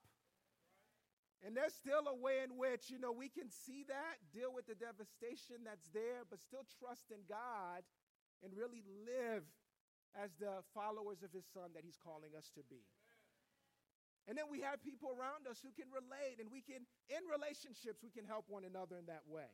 And 1.43 1.57
there's 1.57 1.73
still 1.73 2.07
a 2.07 2.15
way 2.15 2.39
in 2.39 2.55
which, 2.55 2.87
you 2.87 2.99
know, 2.99 3.11
we 3.11 3.27
can 3.27 3.51
see 3.51 3.83
that, 3.91 4.15
deal 4.31 4.53
with 4.53 4.67
the 4.67 4.79
devastation 4.79 5.67
that's 5.67 5.91
there, 5.91 6.23
but 6.29 6.39
still 6.39 6.63
trust 6.79 7.11
in 7.11 7.19
God 7.27 7.83
and 8.43 8.55
really 8.55 8.83
live 9.03 9.43
as 10.17 10.33
the 10.39 10.61
followers 10.73 11.21
of 11.25 11.33
his 11.33 11.45
son 11.53 11.73
that 11.73 11.83
he's 11.83 11.97
calling 11.97 12.37
us 12.37 12.49
to 12.53 12.61
be. 12.69 12.85
And 14.27 14.37
then 14.37 14.47
we 14.47 14.61
have 14.63 14.79
people 14.79 15.11
around 15.11 15.51
us 15.51 15.59
who 15.59 15.75
can 15.75 15.91
relate, 15.91 16.39
and 16.39 16.47
we 16.47 16.63
can, 16.63 16.87
in 17.11 17.23
relationships, 17.27 17.99
we 17.99 18.13
can 18.13 18.23
help 18.23 18.45
one 18.47 18.63
another 18.63 18.95
in 18.95 19.07
that 19.11 19.27
way. 19.27 19.51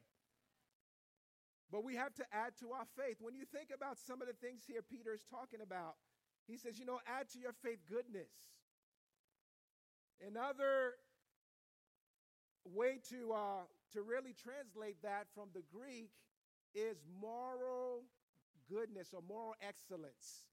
But 1.71 1.83
we 1.83 1.95
have 1.95 2.13
to 2.15 2.25
add 2.33 2.53
to 2.61 2.73
our 2.73 2.85
faith. 2.97 3.17
When 3.21 3.33
you 3.33 3.45
think 3.45 3.69
about 3.73 3.97
some 3.97 4.21
of 4.21 4.27
the 4.27 4.37
things 4.37 4.65
here 4.65 4.81
Peter 4.81 5.13
is 5.13 5.25
talking 5.25 5.61
about, 5.61 5.97
he 6.45 6.57
says, 6.57 6.77
you 6.77 6.85
know, 6.85 6.99
add 7.05 7.29
to 7.33 7.39
your 7.39 7.53
faith 7.53 7.81
goodness. 7.89 8.29
Another 10.21 10.97
way 12.65 12.99
to, 13.09 13.33
uh, 13.33 13.63
to 13.93 14.01
really 14.01 14.33
translate 14.33 15.01
that 15.01 15.27
from 15.33 15.49
the 15.53 15.61
Greek 15.71 16.11
is 16.73 16.97
moral 17.21 18.03
goodness 18.69 19.13
or 19.13 19.21
moral 19.27 19.55
excellence. 19.61 20.48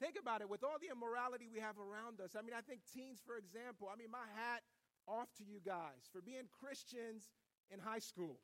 Think 0.00 0.16
about 0.20 0.42
it 0.42 0.50
with 0.50 0.64
all 0.64 0.76
the 0.82 0.90
immorality 0.90 1.46
we 1.46 1.60
have 1.60 1.78
around 1.78 2.20
us. 2.20 2.34
I 2.34 2.42
mean, 2.42 2.54
I 2.56 2.62
think 2.62 2.82
teens, 2.90 3.22
for 3.22 3.38
example, 3.38 3.86
I 3.86 3.94
mean, 3.94 4.10
my 4.10 4.26
hat 4.34 4.62
off 5.06 5.30
to 5.38 5.44
you 5.44 5.62
guys 5.62 6.10
for 6.10 6.20
being 6.20 6.50
Christians 6.50 7.30
in 7.70 7.78
high 7.78 8.02
school. 8.02 8.40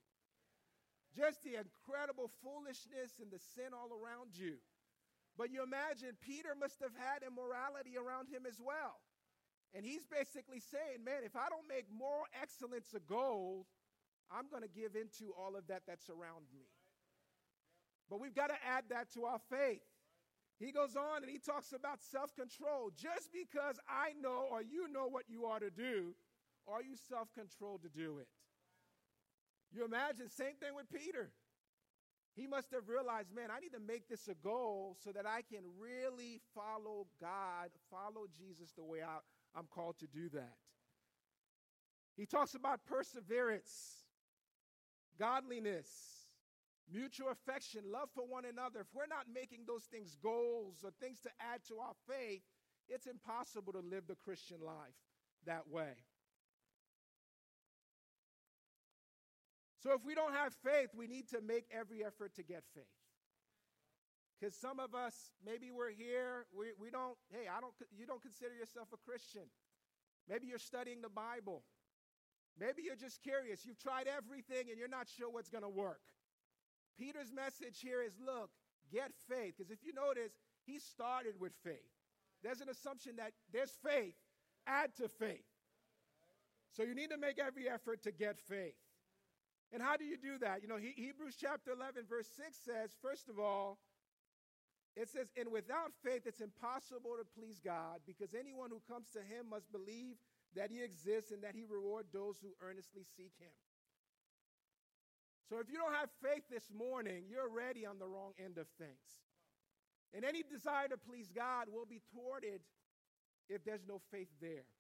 Just 1.10 1.42
the 1.42 1.58
incredible 1.58 2.30
foolishness 2.38 3.18
and 3.18 3.34
the 3.34 3.42
sin 3.42 3.74
all 3.74 3.90
around 3.90 4.38
you. 4.38 4.62
But 5.36 5.50
you 5.50 5.62
imagine 5.62 6.14
Peter 6.22 6.54
must 6.54 6.78
have 6.78 6.94
had 6.94 7.26
immorality 7.26 7.98
around 7.98 8.30
him 8.30 8.46
as 8.46 8.62
well. 8.62 9.02
And 9.74 9.84
he's 9.84 10.06
basically 10.06 10.60
saying, 10.60 11.02
man, 11.02 11.22
if 11.26 11.34
I 11.34 11.50
don't 11.50 11.66
make 11.66 11.86
moral 11.90 12.26
excellence 12.34 12.94
a 12.94 13.00
goal, 13.00 13.66
I'm 14.30 14.46
going 14.50 14.62
to 14.62 14.70
give 14.70 14.94
into 14.94 15.34
all 15.34 15.56
of 15.56 15.66
that 15.66 15.82
that's 15.86 16.10
around 16.10 16.46
me. 16.54 16.66
But 18.08 18.20
we've 18.20 18.34
got 18.34 18.48
to 18.48 18.58
add 18.66 18.84
that 18.90 19.10
to 19.14 19.24
our 19.26 19.38
faith. 19.50 19.86
He 20.60 20.72
goes 20.72 20.94
on 20.94 21.22
and 21.22 21.30
he 21.32 21.38
talks 21.38 21.72
about 21.72 22.02
self 22.02 22.36
control. 22.36 22.90
Just 22.94 23.32
because 23.32 23.80
I 23.88 24.12
know 24.20 24.46
or 24.52 24.62
you 24.62 24.92
know 24.92 25.08
what 25.08 25.24
you 25.26 25.46
ought 25.46 25.62
to 25.62 25.70
do, 25.70 26.14
are 26.68 26.82
you 26.82 26.94
self 27.08 27.28
controlled 27.34 27.82
to 27.82 27.88
do 27.88 28.18
it? 28.18 28.28
You 29.72 29.86
imagine, 29.86 30.28
same 30.28 30.56
thing 30.60 30.76
with 30.76 30.86
Peter. 30.92 31.30
He 32.36 32.46
must 32.46 32.70
have 32.72 32.88
realized, 32.88 33.34
man, 33.34 33.50
I 33.50 33.58
need 33.58 33.72
to 33.72 33.80
make 33.80 34.08
this 34.08 34.28
a 34.28 34.34
goal 34.34 34.96
so 35.02 35.12
that 35.12 35.26
I 35.26 35.42
can 35.42 35.62
really 35.80 36.40
follow 36.54 37.06
God, 37.20 37.70
follow 37.90 38.26
Jesus 38.38 38.70
the 38.76 38.84
way 38.84 38.98
I, 39.02 39.18
I'm 39.58 39.66
called 39.66 39.98
to 40.00 40.06
do 40.06 40.28
that. 40.34 40.54
He 42.16 42.26
talks 42.26 42.54
about 42.54 42.84
perseverance, 42.84 44.04
godliness, 45.18 45.88
mutual 46.92 47.28
affection, 47.28 47.82
love 47.90 48.08
for 48.14 48.26
one 48.26 48.44
another. 48.44 48.80
If 48.80 48.88
we're 48.94 49.06
not 49.06 49.26
making 49.32 49.60
those 49.66 49.84
things 49.84 50.16
goals 50.22 50.82
or 50.84 50.90
things 51.00 51.20
to 51.22 51.30
add 51.40 51.64
to 51.68 51.78
our 51.78 51.94
faith, 52.08 52.42
it's 52.88 53.06
impossible 53.06 53.72
to 53.72 53.80
live 53.80 54.04
the 54.08 54.16
Christian 54.16 54.58
life 54.64 54.98
that 55.46 55.68
way. 55.68 55.94
So 59.82 59.94
if 59.94 60.04
we 60.04 60.14
don't 60.14 60.34
have 60.34 60.52
faith, 60.62 60.90
we 60.94 61.06
need 61.06 61.28
to 61.30 61.40
make 61.40 61.64
every 61.72 62.04
effort 62.04 62.34
to 62.34 62.42
get 62.42 62.64
faith. 62.74 62.84
Because 64.38 64.54
some 64.54 64.80
of 64.80 64.94
us, 64.94 65.14
maybe 65.44 65.70
we're 65.70 65.90
here, 65.90 66.46
we, 66.56 66.72
we 66.80 66.90
don't, 66.90 67.16
hey, 67.30 67.44
I 67.48 67.60
don't, 67.60 67.72
you 67.96 68.06
don't 68.06 68.22
consider 68.22 68.54
yourself 68.54 68.88
a 68.92 68.96
Christian. 68.96 69.48
Maybe 70.28 70.46
you're 70.48 70.58
studying 70.58 71.00
the 71.00 71.08
Bible. 71.08 71.62
Maybe 72.58 72.82
you're 72.84 72.96
just 72.96 73.22
curious. 73.22 73.64
You've 73.64 73.78
tried 73.78 74.06
everything 74.06 74.68
and 74.70 74.78
you're 74.78 74.88
not 74.88 75.08
sure 75.08 75.30
what's 75.30 75.48
going 75.48 75.64
to 75.64 75.68
work. 75.68 76.00
Peter's 77.00 77.32
message 77.32 77.80
here 77.80 78.02
is 78.02 78.12
look, 78.20 78.50
get 78.92 79.12
faith. 79.28 79.54
Because 79.56 79.70
if 79.70 79.78
you 79.82 79.92
notice, 79.94 80.32
he 80.66 80.78
started 80.78 81.40
with 81.40 81.52
faith. 81.64 81.88
There's 82.44 82.60
an 82.60 82.68
assumption 82.68 83.16
that 83.16 83.32
there's 83.52 83.72
faith, 83.82 84.14
add 84.66 84.94
to 84.96 85.08
faith. 85.08 85.48
So 86.76 86.82
you 86.82 86.94
need 86.94 87.10
to 87.10 87.18
make 87.18 87.38
every 87.38 87.68
effort 87.68 88.02
to 88.04 88.12
get 88.12 88.38
faith. 88.38 88.76
And 89.72 89.82
how 89.82 89.96
do 89.96 90.04
you 90.04 90.16
do 90.16 90.38
that? 90.38 90.62
You 90.62 90.68
know, 90.68 90.76
he, 90.76 90.92
Hebrews 90.96 91.36
chapter 91.40 91.72
11, 91.72 92.04
verse 92.08 92.28
6 92.36 92.56
says, 92.64 92.90
first 93.00 93.28
of 93.28 93.38
all, 93.38 93.78
it 94.96 95.08
says, 95.08 95.28
and 95.38 95.50
without 95.52 95.94
faith, 96.04 96.26
it's 96.26 96.40
impossible 96.40 97.14
to 97.16 97.24
please 97.38 97.60
God 97.64 98.02
because 98.06 98.34
anyone 98.34 98.70
who 98.70 98.82
comes 98.92 99.08
to 99.14 99.20
him 99.20 99.48
must 99.48 99.70
believe 99.70 100.16
that 100.56 100.70
he 100.70 100.82
exists 100.82 101.30
and 101.30 101.42
that 101.44 101.54
he 101.54 101.62
reward 101.62 102.06
those 102.12 102.38
who 102.42 102.50
earnestly 102.60 103.06
seek 103.16 103.32
him. 103.38 103.54
So 105.50 105.58
if 105.58 105.66
you 105.68 105.78
don't 105.78 105.94
have 105.94 106.10
faith 106.22 106.44
this 106.48 106.70
morning, 106.70 107.24
you're 107.28 107.50
already 107.50 107.84
on 107.84 107.98
the 107.98 108.06
wrong 108.06 108.32
end 108.38 108.56
of 108.56 108.68
things. 108.78 109.18
And 110.14 110.24
any 110.24 110.44
desire 110.44 110.86
to 110.86 110.96
please 110.96 111.28
God 111.34 111.66
will 111.68 111.86
be 111.86 112.00
thwarted 112.14 112.60
if 113.48 113.64
there's 113.64 113.82
no 113.86 114.00
faith 114.12 114.30
there. 114.40 114.70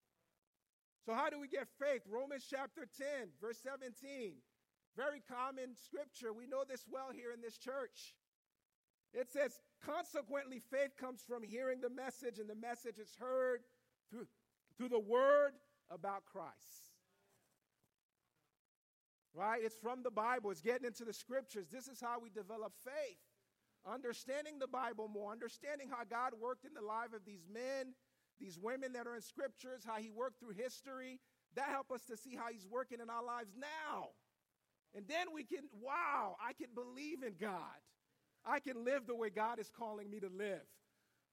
So, 1.04 1.12
how 1.12 1.28
do 1.28 1.40
we 1.40 1.48
get 1.48 1.66
faith? 1.80 2.02
Romans 2.08 2.46
chapter 2.48 2.86
10, 2.86 3.30
verse 3.40 3.58
17. 3.62 4.34
Very 4.96 5.22
common 5.28 5.74
scripture. 5.74 6.32
We 6.32 6.46
know 6.46 6.62
this 6.68 6.84
well 6.88 7.10
here 7.12 7.32
in 7.32 7.40
this 7.40 7.58
church. 7.58 8.14
It 9.12 9.28
says, 9.28 9.58
Consequently, 9.84 10.60
faith 10.70 10.96
comes 11.00 11.22
from 11.26 11.42
hearing 11.42 11.80
the 11.80 11.90
message, 11.90 12.38
and 12.38 12.48
the 12.48 12.54
message 12.54 12.98
is 12.98 13.16
heard 13.18 13.62
through, 14.10 14.26
through 14.76 14.90
the 14.90 15.00
word 15.00 15.52
about 15.90 16.26
Christ. 16.26 16.89
Right? 19.34 19.60
It's 19.62 19.76
from 19.76 20.02
the 20.02 20.10
Bible, 20.10 20.50
it's 20.50 20.60
getting 20.60 20.86
into 20.86 21.04
the 21.04 21.12
scriptures. 21.12 21.66
This 21.70 21.86
is 21.86 22.00
how 22.00 22.18
we 22.20 22.30
develop 22.30 22.72
faith. 22.84 23.18
Understanding 23.86 24.58
the 24.58 24.66
Bible 24.66 25.08
more, 25.08 25.32
understanding 25.32 25.88
how 25.88 26.04
God 26.04 26.32
worked 26.40 26.64
in 26.64 26.74
the 26.74 26.86
life 26.86 27.12
of 27.14 27.24
these 27.24 27.46
men, 27.52 27.94
these 28.40 28.58
women 28.58 28.92
that 28.94 29.06
are 29.06 29.14
in 29.14 29.22
scriptures, 29.22 29.82
how 29.86 29.96
He 29.96 30.10
worked 30.10 30.40
through 30.40 30.54
history. 30.54 31.20
That 31.56 31.68
help 31.68 31.90
us 31.90 32.04
to 32.06 32.16
see 32.16 32.36
how 32.36 32.50
He's 32.50 32.66
working 32.66 32.98
in 33.00 33.10
our 33.10 33.24
lives 33.24 33.52
now. 33.58 34.08
And 34.94 35.06
then 35.06 35.28
we 35.32 35.44
can, 35.44 35.64
wow, 35.80 36.36
I 36.44 36.52
can 36.52 36.68
believe 36.74 37.22
in 37.22 37.34
God. 37.40 37.78
I 38.44 38.58
can 38.58 38.84
live 38.84 39.06
the 39.06 39.14
way 39.14 39.30
God 39.30 39.58
is 39.58 39.70
calling 39.70 40.10
me 40.10 40.20
to 40.20 40.28
live. 40.28 40.66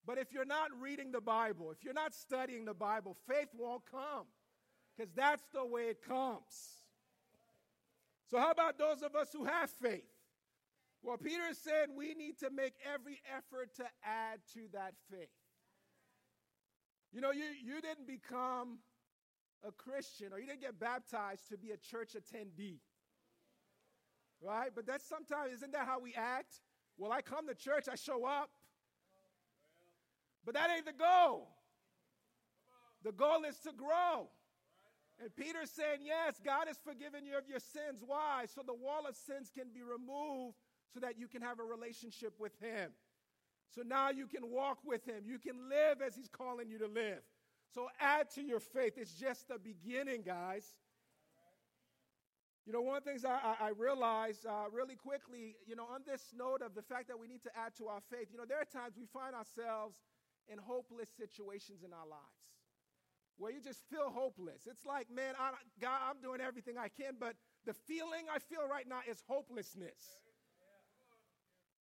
But 0.06 0.18
if 0.18 0.32
you're 0.32 0.46
not 0.46 0.70
reading 0.80 1.12
the 1.12 1.22
Bible, 1.22 1.72
if 1.72 1.84
you're 1.84 1.94
not 1.94 2.14
studying 2.14 2.66
the 2.66 2.74
Bible, 2.74 3.18
faith 3.28 3.50
won't 3.58 3.84
come 3.90 4.26
because 4.96 5.12
that's 5.14 5.44
the 5.54 5.66
way 5.66 5.84
it 5.84 6.02
comes. 6.02 6.77
So, 8.30 8.38
how 8.40 8.52
about 8.52 8.78
those 8.78 9.02
of 9.02 9.16
us 9.16 9.30
who 9.32 9.46
have 9.46 9.70
faith? 9.70 10.04
Well, 11.02 11.18
Peter 11.18 11.54
said 11.54 11.90
we 11.96 12.14
need 12.14 12.38
to 12.40 12.50
make 12.50 12.74
every 12.94 13.22
effort 13.36 13.74
to 13.76 13.86
add 14.04 14.40
to 14.54 14.62
that 14.74 14.94
faith. 15.10 15.30
You 17.14 17.22
know, 17.22 17.32
you, 17.32 17.46
you 17.64 17.82
didn't 17.82 18.08
become 18.08 18.80
a 19.66 19.72
Christian 19.72 20.34
or 20.34 20.40
you 20.40 20.48
didn't 20.48 20.62
get 20.62 20.80
baptized 20.80 21.48
to 21.50 21.58
be 21.58 21.72
a 21.72 21.78
church 21.78 22.16
attendee. 22.16 22.80
Right? 24.42 24.70
But 24.76 24.86
that's 24.86 25.08
sometimes, 25.08 25.54
isn't 25.54 25.72
that 25.72 25.86
how 25.86 26.00
we 26.00 26.14
act? 26.14 26.60
Well, 26.98 27.12
I 27.12 27.22
come 27.22 27.48
to 27.48 27.56
church, 27.56 27.86
I 27.90 27.96
show 27.96 28.26
up. 28.26 28.50
But 30.46 30.56
that 30.56 30.70
ain't 30.76 30.86
the 30.86 30.94
goal. 30.94 31.50
The 33.04 33.12
goal 33.12 33.44
is 33.48 33.58
to 33.60 33.72
grow. 33.72 34.30
And 35.20 35.36
Peter's 35.36 35.72
saying, 35.72 36.02
Yes, 36.06 36.40
God 36.44 36.68
has 36.68 36.78
forgiven 36.84 37.26
you 37.26 37.38
of 37.38 37.50
your 37.50 37.60
sins. 37.60 38.04
Why? 38.06 38.46
So 38.54 38.62
the 38.66 38.74
wall 38.74 39.06
of 39.08 39.16
sins 39.16 39.50
can 39.54 39.68
be 39.74 39.82
removed 39.82 40.58
so 40.94 41.00
that 41.00 41.18
you 41.18 41.28
can 41.28 41.42
have 41.42 41.60
a 41.60 41.64
relationship 41.64 42.34
with 42.40 42.54
Him. 42.60 42.92
So 43.74 43.82
now 43.82 44.10
you 44.10 44.28
can 44.28 44.50
walk 44.52 44.80
with 44.86 45.06
Him. 45.06 45.24
You 45.26 45.40
can 45.40 45.70
live 45.70 46.02
as 46.06 46.16
He's 46.16 46.30
calling 46.30 46.70
you 46.70 46.78
to 46.80 46.88
live. 46.88 47.22
So 47.74 47.90
add 48.00 48.30
to 48.36 48.42
your 48.42 48.60
faith. 48.60 48.94
It's 48.98 49.14
just 49.14 49.48
the 49.48 49.60
beginning, 49.60 50.22
guys. 50.22 50.66
You 52.66 52.74
know, 52.74 52.82
one 52.82 52.98
of 52.98 53.04
the 53.04 53.10
things 53.12 53.24
I, 53.24 53.56
I, 53.62 53.70
realized 53.78 54.46
uh, 54.46 54.68
really 54.74 54.96
quickly, 54.96 55.56
you 55.66 55.78
know, 55.78 55.86
on 55.86 56.02
this 56.06 56.34
note 56.38 56.62
of 56.62 56.76
the 56.76 56.82
fact 56.82 57.08
that 57.08 57.18
we 57.18 57.26
need 57.26 57.42
to 57.44 57.52
add 57.56 57.74
to 57.78 57.88
our 57.88 58.02
faith, 58.12 58.28
you 58.30 58.38
know, 58.38 58.44
there 58.44 58.60
are 58.60 58.66
times 58.68 58.96
we 59.00 59.06
find 59.06 59.34
ourselves 59.34 59.96
in 60.52 60.58
hopeless 60.58 61.08
situations 61.16 61.84
in 61.84 61.94
our 61.94 62.06
lives 62.06 62.37
where 63.38 63.52
you 63.52 63.62
just 63.62 63.82
feel 63.90 64.10
hopeless. 64.10 64.68
It's 64.70 64.86
like, 64.86 65.08
man, 65.14 65.36
I, 65.40 65.52
God, 65.80 66.00
I'm 66.10 66.22
doing 66.22 66.42
everything 66.42 66.78
I 66.78 66.90
can, 66.90 67.16
but 67.20 67.36
the 67.66 67.74
feeling 67.74 68.26
I 68.34 68.40
feel 68.40 68.68
right 68.70 68.88
now 68.88 69.00
is 69.10 69.24
hopelessness. 69.28 70.18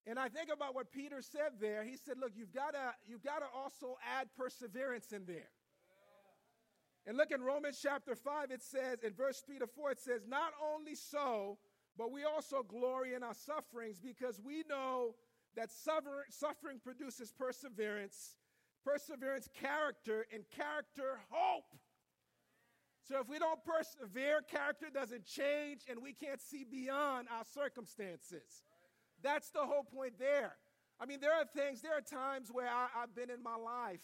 And 0.07 0.19
I 0.19 0.29
think 0.29 0.51
about 0.53 0.75
what 0.75 0.93
Peter 0.93 1.21
said 1.21 1.59
there. 1.61 1.83
He 1.83 1.97
said, 1.97 2.15
look, 2.21 2.33
you've 2.37 2.53
got 2.53 2.75
you've 3.07 3.23
to 3.23 3.31
also 3.55 3.97
add 4.19 4.29
perseverance 4.37 5.13
in 5.13 5.25
there. 5.27 5.51
And 7.07 7.17
look 7.17 7.31
in 7.31 7.41
Romans 7.41 7.79
chapter 7.81 8.15
5, 8.17 8.51
it 8.51 8.63
says, 8.63 8.99
in 9.05 9.15
verse 9.15 9.43
3 9.47 9.61
to 9.61 9.67
4, 9.67 9.93
it 9.93 10.01
says, 10.01 10.23
Not 10.27 10.53
only 10.75 10.97
so, 10.97 11.59
but 11.97 12.11
we 12.11 12.25
also 12.25 12.63
glory 12.63 13.15
in 13.15 13.23
our 13.23 13.35
sufferings 13.35 14.01
because 14.01 14.41
we 14.45 14.65
know 14.69 15.15
that 15.57 15.71
suffering 15.71 16.81
produces 16.83 17.33
perseverance, 17.33 18.37
perseverance, 18.87 19.49
character, 19.61 20.27
and 20.33 20.45
character, 20.51 21.19
hope. 21.31 21.75
So 23.03 23.21
if 23.21 23.29
we 23.29 23.39
don't 23.39 23.61
persevere, 23.65 24.41
character 24.49 24.87
doesn't 24.93 25.25
change, 25.25 25.83
and 25.89 26.01
we 26.03 26.13
can't 26.13 26.41
see 26.41 26.65
beyond 26.65 27.29
our 27.31 27.45
circumstances. 27.45 28.63
That's 29.23 29.51
the 29.51 29.61
whole 29.61 29.85
point 29.85 30.19
there. 30.19 30.57
I 31.01 31.07
mean, 31.07 31.21
there 31.21 31.33
are 31.33 31.45
things, 31.45 31.83
there 31.83 31.97
are 31.97 32.01
times 32.01 32.49
where 32.51 32.69
I, 32.69 32.87
have 33.01 33.15
been 33.15 33.31
in 33.31 33.43
my 33.43 33.57
life 33.57 34.01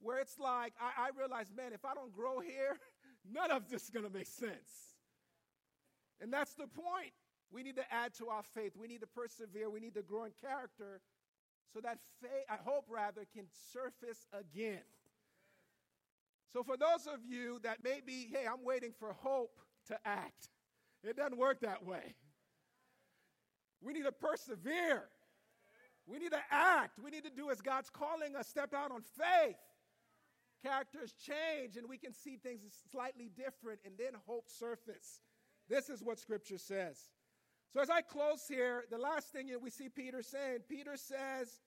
where 0.00 0.18
it's 0.18 0.38
like, 0.38 0.74
I, 0.80 1.06
I 1.06 1.08
realize, 1.16 1.46
man, 1.56 1.72
if 1.72 1.84
I 1.84 1.94
don't 1.94 2.12
grow 2.12 2.40
here, 2.40 2.78
none 3.32 3.50
of 3.50 3.68
this 3.68 3.84
is 3.84 3.90
going 3.90 4.04
to 4.04 4.12
make 4.12 4.26
sense. 4.26 4.94
And 6.20 6.32
that's 6.32 6.54
the 6.54 6.66
point. 6.66 7.12
We 7.50 7.62
need 7.62 7.76
to 7.76 7.92
add 7.92 8.14
to 8.14 8.28
our 8.28 8.42
faith. 8.42 8.72
We 8.78 8.88
need 8.88 9.00
to 9.00 9.06
persevere. 9.06 9.70
We 9.70 9.80
need 9.80 9.94
to 9.94 10.02
grow 10.02 10.24
in 10.24 10.32
character 10.40 11.00
so 11.72 11.80
that 11.80 11.98
faith, 12.20 12.44
I 12.48 12.56
hope 12.64 12.86
rather, 12.88 13.22
can 13.34 13.46
surface 13.72 14.26
again. 14.32 14.82
So, 16.52 16.62
for 16.62 16.76
those 16.76 17.06
of 17.06 17.20
you 17.26 17.58
that 17.62 17.82
may 17.82 18.00
be, 18.04 18.28
hey, 18.32 18.46
I'm 18.46 18.64
waiting 18.64 18.92
for 18.98 19.12
hope 19.12 19.58
to 19.88 19.98
act, 20.04 20.50
it 21.02 21.16
doesn't 21.16 21.36
work 21.36 21.60
that 21.60 21.84
way. 21.84 22.14
We 23.82 23.92
need 23.92 24.04
to 24.04 24.12
persevere. 24.12 25.04
We 26.06 26.18
need 26.18 26.32
to 26.32 26.40
act. 26.50 26.98
We 27.02 27.10
need 27.10 27.24
to 27.24 27.30
do 27.30 27.50
as 27.50 27.60
God's 27.60 27.90
calling 27.90 28.36
us, 28.36 28.48
step 28.48 28.74
out 28.74 28.90
on 28.90 29.02
faith. 29.02 29.56
Characters 30.62 31.12
change 31.12 31.76
and 31.76 31.88
we 31.88 31.98
can 31.98 32.14
see 32.14 32.36
things 32.36 32.72
slightly 32.90 33.30
different 33.36 33.80
and 33.84 33.94
then 33.98 34.12
hope 34.26 34.48
surface. 34.48 35.20
This 35.68 35.90
is 35.90 36.02
what 36.02 36.18
Scripture 36.18 36.58
says. 36.58 37.10
So, 37.74 37.80
as 37.80 37.90
I 37.90 38.02
close 38.02 38.44
here, 38.48 38.84
the 38.88 38.98
last 38.98 39.32
thing 39.32 39.50
we 39.60 39.68
see 39.68 39.88
Peter 39.88 40.22
saying, 40.22 40.58
Peter 40.68 40.96
says, 40.96 41.60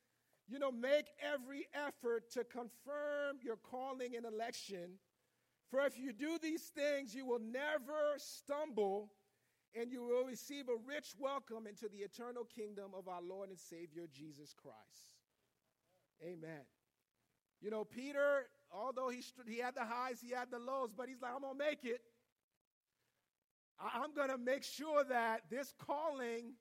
you 0.48 0.58
know, 0.58 0.72
make 0.72 1.08
every 1.22 1.68
effort 1.74 2.32
to 2.32 2.46
confirm 2.46 3.40
your 3.44 3.58
calling 3.58 4.16
and 4.16 4.26
election. 4.26 4.92
For 5.70 5.82
if 5.82 6.00
you 6.00 6.14
do 6.14 6.38
these 6.42 6.72
things, 6.74 7.14
you 7.14 7.26
will 7.26 7.42
never 7.42 8.16
stumble 8.16 9.12
and 9.76 9.92
you 9.92 10.02
will 10.02 10.24
receive 10.24 10.70
a 10.70 10.78
rich 10.88 11.14
welcome 11.20 11.68
into 11.68 11.90
the 11.90 11.98
eternal 11.98 12.46
kingdom 12.46 12.92
of 12.98 13.10
our 13.10 13.22
Lord 13.22 13.50
and 13.50 13.60
Savior 13.60 14.08
Jesus 14.10 14.54
Christ. 14.54 15.12
Amen. 16.24 16.64
You 17.60 17.70
know, 17.70 17.84
Peter, 17.84 18.48
although 18.72 19.10
he, 19.10 19.22
he 19.46 19.60
had 19.60 19.76
the 19.76 19.84
highs, 19.84 20.22
he 20.22 20.32
had 20.32 20.52
the 20.52 20.60
lows, 20.60 20.92
but 20.96 21.10
he's 21.10 21.22
like, 21.22 21.34
I'm 21.36 21.42
going 21.42 21.58
to 21.58 21.66
make 21.66 21.84
it. 21.84 22.00
I'm 23.80 24.14
going 24.14 24.30
to 24.30 24.38
make 24.38 24.64
sure 24.64 25.04
that 25.04 25.42
this 25.50 25.74
calling 25.86 26.54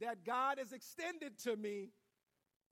that 0.00 0.24
God 0.24 0.58
has 0.58 0.72
extended 0.72 1.38
to 1.44 1.56
me, 1.56 1.90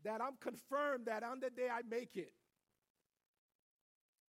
that 0.05 0.21
I'm 0.21 0.37
confirmed 0.41 1.07
that 1.07 1.23
on 1.23 1.41
the 1.41 1.51
day 1.51 1.69
I 1.73 1.83
make 1.89 2.17
it. 2.17 2.33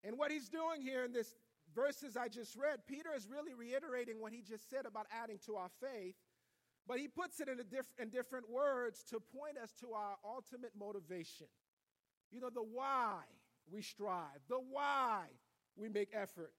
And 0.04 0.18
what 0.18 0.32
he's 0.32 0.50
doing 0.50 0.82
here 0.82 1.04
in 1.04 1.12
this 1.12 1.36
verses 1.76 2.16
I 2.16 2.28
just 2.28 2.56
read, 2.56 2.80
Peter 2.88 3.10
is 3.16 3.28
really 3.28 3.54
reiterating 3.54 4.22
what 4.22 4.32
he 4.32 4.42
just 4.42 4.70
said 4.70 4.86
about 4.86 5.08
adding 5.12 5.40
to 5.46 5.56
our 5.56 5.70
faith, 5.82 6.16
but 6.88 7.00
he 7.00 7.08
puts 7.08 7.40
it 7.40 7.50
in, 7.50 7.58
diff- 7.70 7.94
in 8.00 8.10
different 8.10 8.50
words 8.50 9.04
to 9.10 9.20
point 9.20 9.58
us 9.62 9.74
to 9.82 9.94
our 9.94 10.16
ultimate 10.24 10.72
motivation. 10.80 11.48
You 12.32 12.42
know, 12.42 12.50
the 12.50 12.62
why 12.62 13.20
we 13.72 13.82
strive, 13.82 14.42
the 14.48 14.60
why 14.60 15.26
we 15.76 15.90
make 15.90 16.10
effort. 16.14 16.54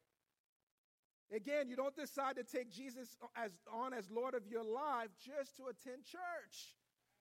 Again, 1.34 1.68
you 1.68 1.76
don't 1.76 1.94
decide 1.94 2.36
to 2.36 2.44
take 2.44 2.72
Jesus 2.72 3.16
as, 3.36 3.52
on 3.72 3.92
as 3.92 4.10
Lord 4.10 4.34
of 4.34 4.46
your 4.46 4.64
life 4.64 5.08
just 5.24 5.56
to 5.56 5.64
attend 5.64 6.04
church. 6.04 6.76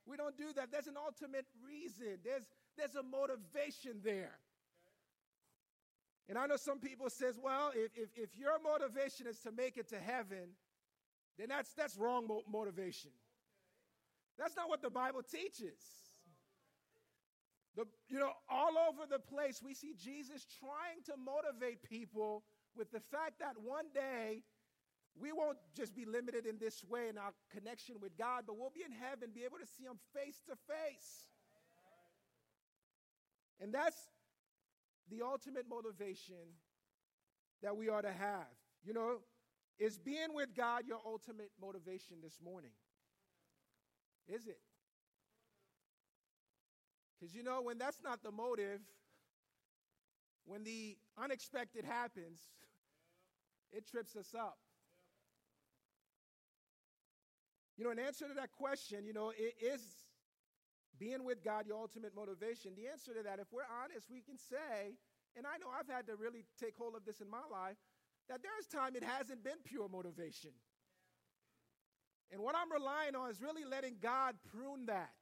We 0.05 0.15
don't 0.15 0.37
do 0.37 0.53
that. 0.55 0.71
There's 0.71 0.87
an 0.87 0.95
ultimate 0.95 1.45
reason, 1.63 2.19
there's, 2.23 2.43
there's 2.77 2.95
a 2.95 3.03
motivation 3.03 3.99
there. 4.03 4.39
And 6.29 6.37
I 6.37 6.45
know 6.45 6.57
some 6.57 6.79
people 6.79 7.09
says, 7.09 7.39
well, 7.41 7.71
if, 7.73 7.91
if, 7.95 8.09
if 8.15 8.37
your 8.37 8.59
motivation 8.61 9.27
is 9.27 9.39
to 9.39 9.51
make 9.51 9.77
it 9.77 9.89
to 9.89 9.99
heaven, 9.99 10.55
then 11.37 11.47
that's, 11.49 11.71
that's 11.73 11.97
wrong 11.97 12.27
mo- 12.27 12.43
motivation. 12.51 13.11
That's 14.37 14.55
not 14.55 14.69
what 14.69 14.81
the 14.81 14.89
Bible 14.89 15.21
teaches. 15.23 15.79
The, 17.75 17.85
you 18.09 18.19
know, 18.19 18.31
all 18.49 18.73
over 18.89 19.05
the 19.09 19.19
place, 19.19 19.61
we 19.63 19.73
see 19.73 19.93
Jesus 19.93 20.45
trying 20.59 21.03
to 21.05 21.13
motivate 21.15 21.83
people 21.83 22.43
with 22.77 22.91
the 22.91 22.99
fact 22.99 23.39
that 23.39 23.55
one 23.63 23.85
day 23.93 24.43
we 25.19 25.31
won't 25.31 25.57
just 25.75 25.95
be 25.95 26.05
limited 26.05 26.45
in 26.45 26.57
this 26.59 26.83
way 26.87 27.09
in 27.09 27.17
our 27.17 27.33
connection 27.51 27.95
with 28.01 28.17
God, 28.17 28.43
but 28.45 28.57
we'll 28.57 28.71
be 28.73 28.83
in 28.83 28.91
heaven, 28.91 29.29
be 29.33 29.43
able 29.43 29.57
to 29.57 29.65
see 29.65 29.83
Him 29.83 29.97
face 30.13 30.41
to 30.47 30.55
face. 30.67 31.27
And 33.59 33.73
that's 33.73 33.97
the 35.09 35.23
ultimate 35.23 35.65
motivation 35.67 36.53
that 37.63 37.75
we 37.75 37.89
ought 37.89 38.01
to 38.01 38.11
have. 38.11 38.53
You 38.83 38.93
know, 38.93 39.17
is 39.79 39.97
being 39.97 40.33
with 40.33 40.55
God 40.55 40.83
your 40.87 40.99
ultimate 41.05 41.49
motivation 41.59 42.17
this 42.21 42.39
morning? 42.43 42.71
Is 44.27 44.45
it? 44.47 44.59
Because 47.19 47.33
you 47.33 47.43
know, 47.43 47.61
when 47.61 47.77
that's 47.77 48.01
not 48.03 48.21
the 48.21 48.31
motive, 48.31 48.81
when 50.45 50.63
the 50.63 50.97
unexpected 51.21 51.83
happens, 51.83 52.39
it 53.71 53.87
trips 53.87 54.15
us 54.15 54.33
up. 54.37 54.57
You 57.77 57.83
know, 57.83 57.91
in 57.91 57.99
answer 57.99 58.27
to 58.27 58.33
that 58.33 58.51
question, 58.51 59.05
you 59.05 59.13
know, 59.13 59.31
it 59.37 59.53
is 59.61 59.81
being 60.99 61.23
with 61.23 61.43
God 61.43 61.67
your 61.67 61.77
ultimate 61.77 62.15
motivation? 62.15 62.73
The 62.75 62.89
answer 62.89 63.13
to 63.13 63.21
that, 63.23 63.39
if 63.39 63.47
we're 63.53 63.69
honest, 63.69 64.09
we 64.09 64.21
can 64.21 64.37
say, 64.37 64.97
and 65.37 65.45
I 65.45 65.57
know 65.61 65.67
I've 65.69 65.87
had 65.87 66.07
to 66.07 66.15
really 66.15 66.45
take 66.59 66.75
hold 66.75 66.95
of 66.95 67.05
this 67.05 67.21
in 67.21 67.29
my 67.29 67.45
life, 67.51 67.77
that 68.29 68.41
there's 68.41 68.65
time 68.65 68.95
it 68.95 69.03
hasn't 69.03 69.43
been 69.43 69.61
pure 69.63 69.87
motivation. 69.87 70.51
And 72.31 72.41
what 72.41 72.55
I'm 72.57 72.71
relying 72.71 73.15
on 73.15 73.29
is 73.29 73.41
really 73.41 73.63
letting 73.63 73.97
God 74.01 74.35
prune 74.51 74.87
that. 74.87 75.15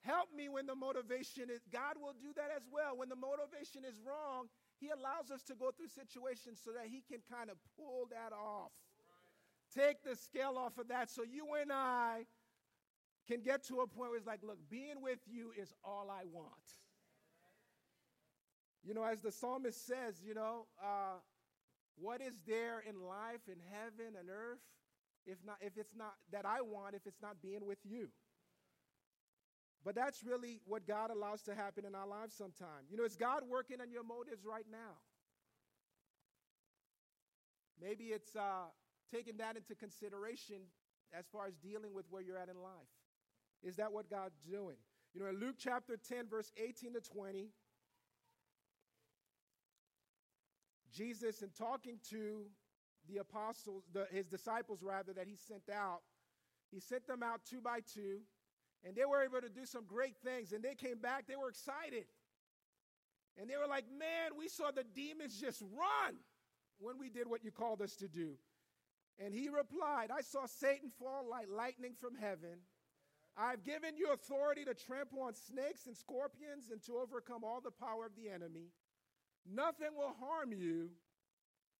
Help 0.00 0.34
me 0.34 0.48
when 0.48 0.66
the 0.66 0.74
motivation 0.74 1.46
is, 1.46 1.62
God 1.70 1.94
will 2.00 2.14
do 2.18 2.34
that 2.34 2.50
as 2.56 2.66
well. 2.72 2.96
When 2.96 3.08
the 3.08 3.14
motivation 3.14 3.84
is 3.86 4.00
wrong, 4.02 4.48
He 4.82 4.90
allows 4.90 5.30
us 5.30 5.42
to 5.44 5.54
go 5.54 5.70
through 5.70 5.94
situations 5.94 6.60
so 6.64 6.72
that 6.72 6.90
He 6.90 7.04
can 7.08 7.22
kind 7.30 7.50
of 7.50 7.56
pull 7.78 8.08
that 8.10 8.34
off. 8.34 8.72
Take 9.72 10.02
the 10.02 10.16
scale 10.16 10.58
off 10.58 10.76
of 10.76 10.88
that 10.88 11.08
so 11.08 11.22
you 11.22 11.46
and 11.60 11.70
I 11.72 12.26
can 13.28 13.42
get 13.42 13.62
to 13.68 13.76
a 13.76 13.86
point 13.86 14.10
where 14.10 14.18
it's 14.18 14.26
like, 14.26 14.42
look, 14.42 14.58
being 14.68 15.00
with 15.00 15.20
you 15.30 15.52
is 15.56 15.72
all 15.84 16.10
I 16.10 16.24
want. 16.32 16.66
You 18.82 18.92
know, 18.92 19.04
as 19.04 19.20
the 19.20 19.30
psalmist 19.30 19.86
says, 19.86 20.20
you 20.26 20.34
know, 20.34 20.66
uh, 20.82 21.22
what 21.94 22.20
is 22.20 22.42
there 22.44 22.80
in 22.80 23.00
life, 23.00 23.46
in 23.46 23.58
heaven 23.70 24.14
and 24.18 24.28
earth, 24.28 24.58
if 25.26 25.38
not, 25.46 25.58
if 25.60 25.78
it's 25.78 25.94
not 25.96 26.14
that 26.32 26.44
I 26.44 26.60
want, 26.60 26.96
if 26.96 27.06
it's 27.06 27.22
not 27.22 27.36
being 27.40 27.64
with 27.64 27.78
you? 27.84 28.08
But 29.84 29.94
that's 29.94 30.22
really 30.22 30.60
what 30.64 30.86
God 30.86 31.10
allows 31.10 31.42
to 31.42 31.54
happen 31.54 31.84
in 31.84 31.94
our 31.94 32.06
lives 32.06 32.34
sometimes. 32.36 32.90
You 32.90 32.96
know, 32.96 33.04
is 33.04 33.16
God 33.16 33.42
working 33.48 33.80
on 33.80 33.90
your 33.90 34.04
motives 34.04 34.44
right 34.44 34.66
now? 34.70 35.00
Maybe 37.80 38.04
it's 38.06 38.36
uh, 38.36 38.70
taking 39.10 39.38
that 39.38 39.56
into 39.56 39.74
consideration 39.74 40.62
as 41.12 41.26
far 41.32 41.46
as 41.46 41.54
dealing 41.56 41.92
with 41.92 42.06
where 42.10 42.22
you're 42.22 42.38
at 42.38 42.48
in 42.48 42.56
life. 42.62 42.92
Is 43.62 43.76
that 43.76 43.92
what 43.92 44.08
God's 44.08 44.38
doing? 44.38 44.76
You 45.14 45.20
know, 45.20 45.26
in 45.26 45.40
Luke 45.40 45.56
chapter 45.58 45.96
10, 45.96 46.28
verse 46.28 46.50
18 46.56 46.94
to 46.94 47.00
20, 47.00 47.50
Jesus, 50.92 51.42
in 51.42 51.50
talking 51.50 51.98
to 52.10 52.46
the 53.08 53.18
apostles, 53.18 53.84
the, 53.92 54.06
his 54.10 54.26
disciples 54.26 54.82
rather, 54.82 55.12
that 55.12 55.26
he 55.26 55.36
sent 55.36 55.68
out, 55.74 56.00
he 56.70 56.80
sent 56.80 57.06
them 57.06 57.22
out 57.22 57.40
two 57.48 57.60
by 57.60 57.80
two, 57.92 58.20
and 58.84 58.96
they 58.96 59.04
were 59.04 59.22
able 59.22 59.40
to 59.40 59.48
do 59.48 59.64
some 59.64 59.84
great 59.86 60.16
things. 60.24 60.52
And 60.52 60.62
they 60.62 60.74
came 60.74 60.98
back, 60.98 61.26
they 61.26 61.36
were 61.36 61.48
excited. 61.48 62.06
And 63.40 63.48
they 63.48 63.56
were 63.56 63.68
like, 63.68 63.84
Man, 63.90 64.38
we 64.38 64.48
saw 64.48 64.70
the 64.70 64.84
demons 64.84 65.40
just 65.40 65.62
run 65.62 66.16
when 66.78 66.98
we 66.98 67.08
did 67.08 67.28
what 67.28 67.44
you 67.44 67.50
called 67.50 67.80
us 67.80 67.96
to 67.96 68.08
do. 68.08 68.34
And 69.18 69.34
he 69.34 69.48
replied, 69.48 70.10
I 70.10 70.22
saw 70.22 70.46
Satan 70.46 70.90
fall 70.98 71.28
like 71.30 71.46
lightning 71.50 71.94
from 72.00 72.14
heaven. 72.14 72.58
I've 73.36 73.64
given 73.64 73.96
you 73.96 74.12
authority 74.12 74.64
to 74.64 74.74
trample 74.74 75.22
on 75.22 75.34
snakes 75.34 75.86
and 75.86 75.96
scorpions 75.96 76.70
and 76.70 76.82
to 76.84 76.98
overcome 76.98 77.44
all 77.44 77.60
the 77.62 77.70
power 77.70 78.04
of 78.04 78.16
the 78.16 78.28
enemy. 78.28 78.72
Nothing 79.50 79.96
will 79.96 80.14
harm 80.20 80.52
you. 80.52 80.90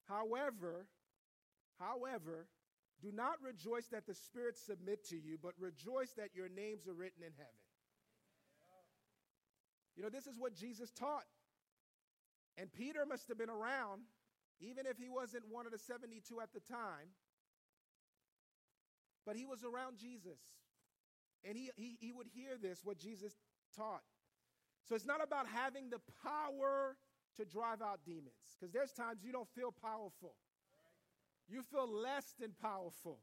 However, 0.08 0.86
however, 1.78 2.46
do 3.02 3.10
not 3.12 3.34
rejoice 3.42 3.86
that 3.88 4.06
the 4.06 4.14
spirits 4.14 4.62
submit 4.64 5.04
to 5.08 5.16
you, 5.16 5.36
but 5.42 5.52
rejoice 5.58 6.12
that 6.16 6.30
your 6.34 6.48
names 6.48 6.86
are 6.86 6.94
written 6.94 7.22
in 7.22 7.32
heaven. 7.36 7.62
You 9.96 10.02
know, 10.02 10.08
this 10.08 10.26
is 10.26 10.38
what 10.38 10.54
Jesus 10.54 10.90
taught. 10.90 11.26
And 12.56 12.72
Peter 12.72 13.04
must 13.06 13.28
have 13.28 13.36
been 13.36 13.50
around, 13.50 14.02
even 14.60 14.86
if 14.86 14.96
he 14.96 15.08
wasn't 15.08 15.44
one 15.50 15.66
of 15.66 15.72
the 15.72 15.78
72 15.78 16.40
at 16.40 16.52
the 16.52 16.60
time. 16.60 17.10
But 19.26 19.36
he 19.36 19.44
was 19.44 19.64
around 19.64 19.98
Jesus. 19.98 20.38
And 21.44 21.56
he, 21.56 21.70
he, 21.76 21.96
he 22.00 22.12
would 22.12 22.28
hear 22.32 22.56
this, 22.60 22.80
what 22.84 22.98
Jesus 22.98 23.32
taught. 23.76 24.02
So 24.88 24.94
it's 24.94 25.06
not 25.06 25.22
about 25.22 25.46
having 25.46 25.90
the 25.90 26.00
power 26.22 26.96
to 27.36 27.44
drive 27.44 27.80
out 27.80 28.00
demons, 28.04 28.56
because 28.58 28.72
there's 28.72 28.92
times 28.92 29.24
you 29.24 29.32
don't 29.32 29.48
feel 29.56 29.72
powerful. 29.72 30.34
You 31.48 31.62
feel 31.62 31.88
less 31.88 32.34
than 32.38 32.52
powerful. 32.60 33.18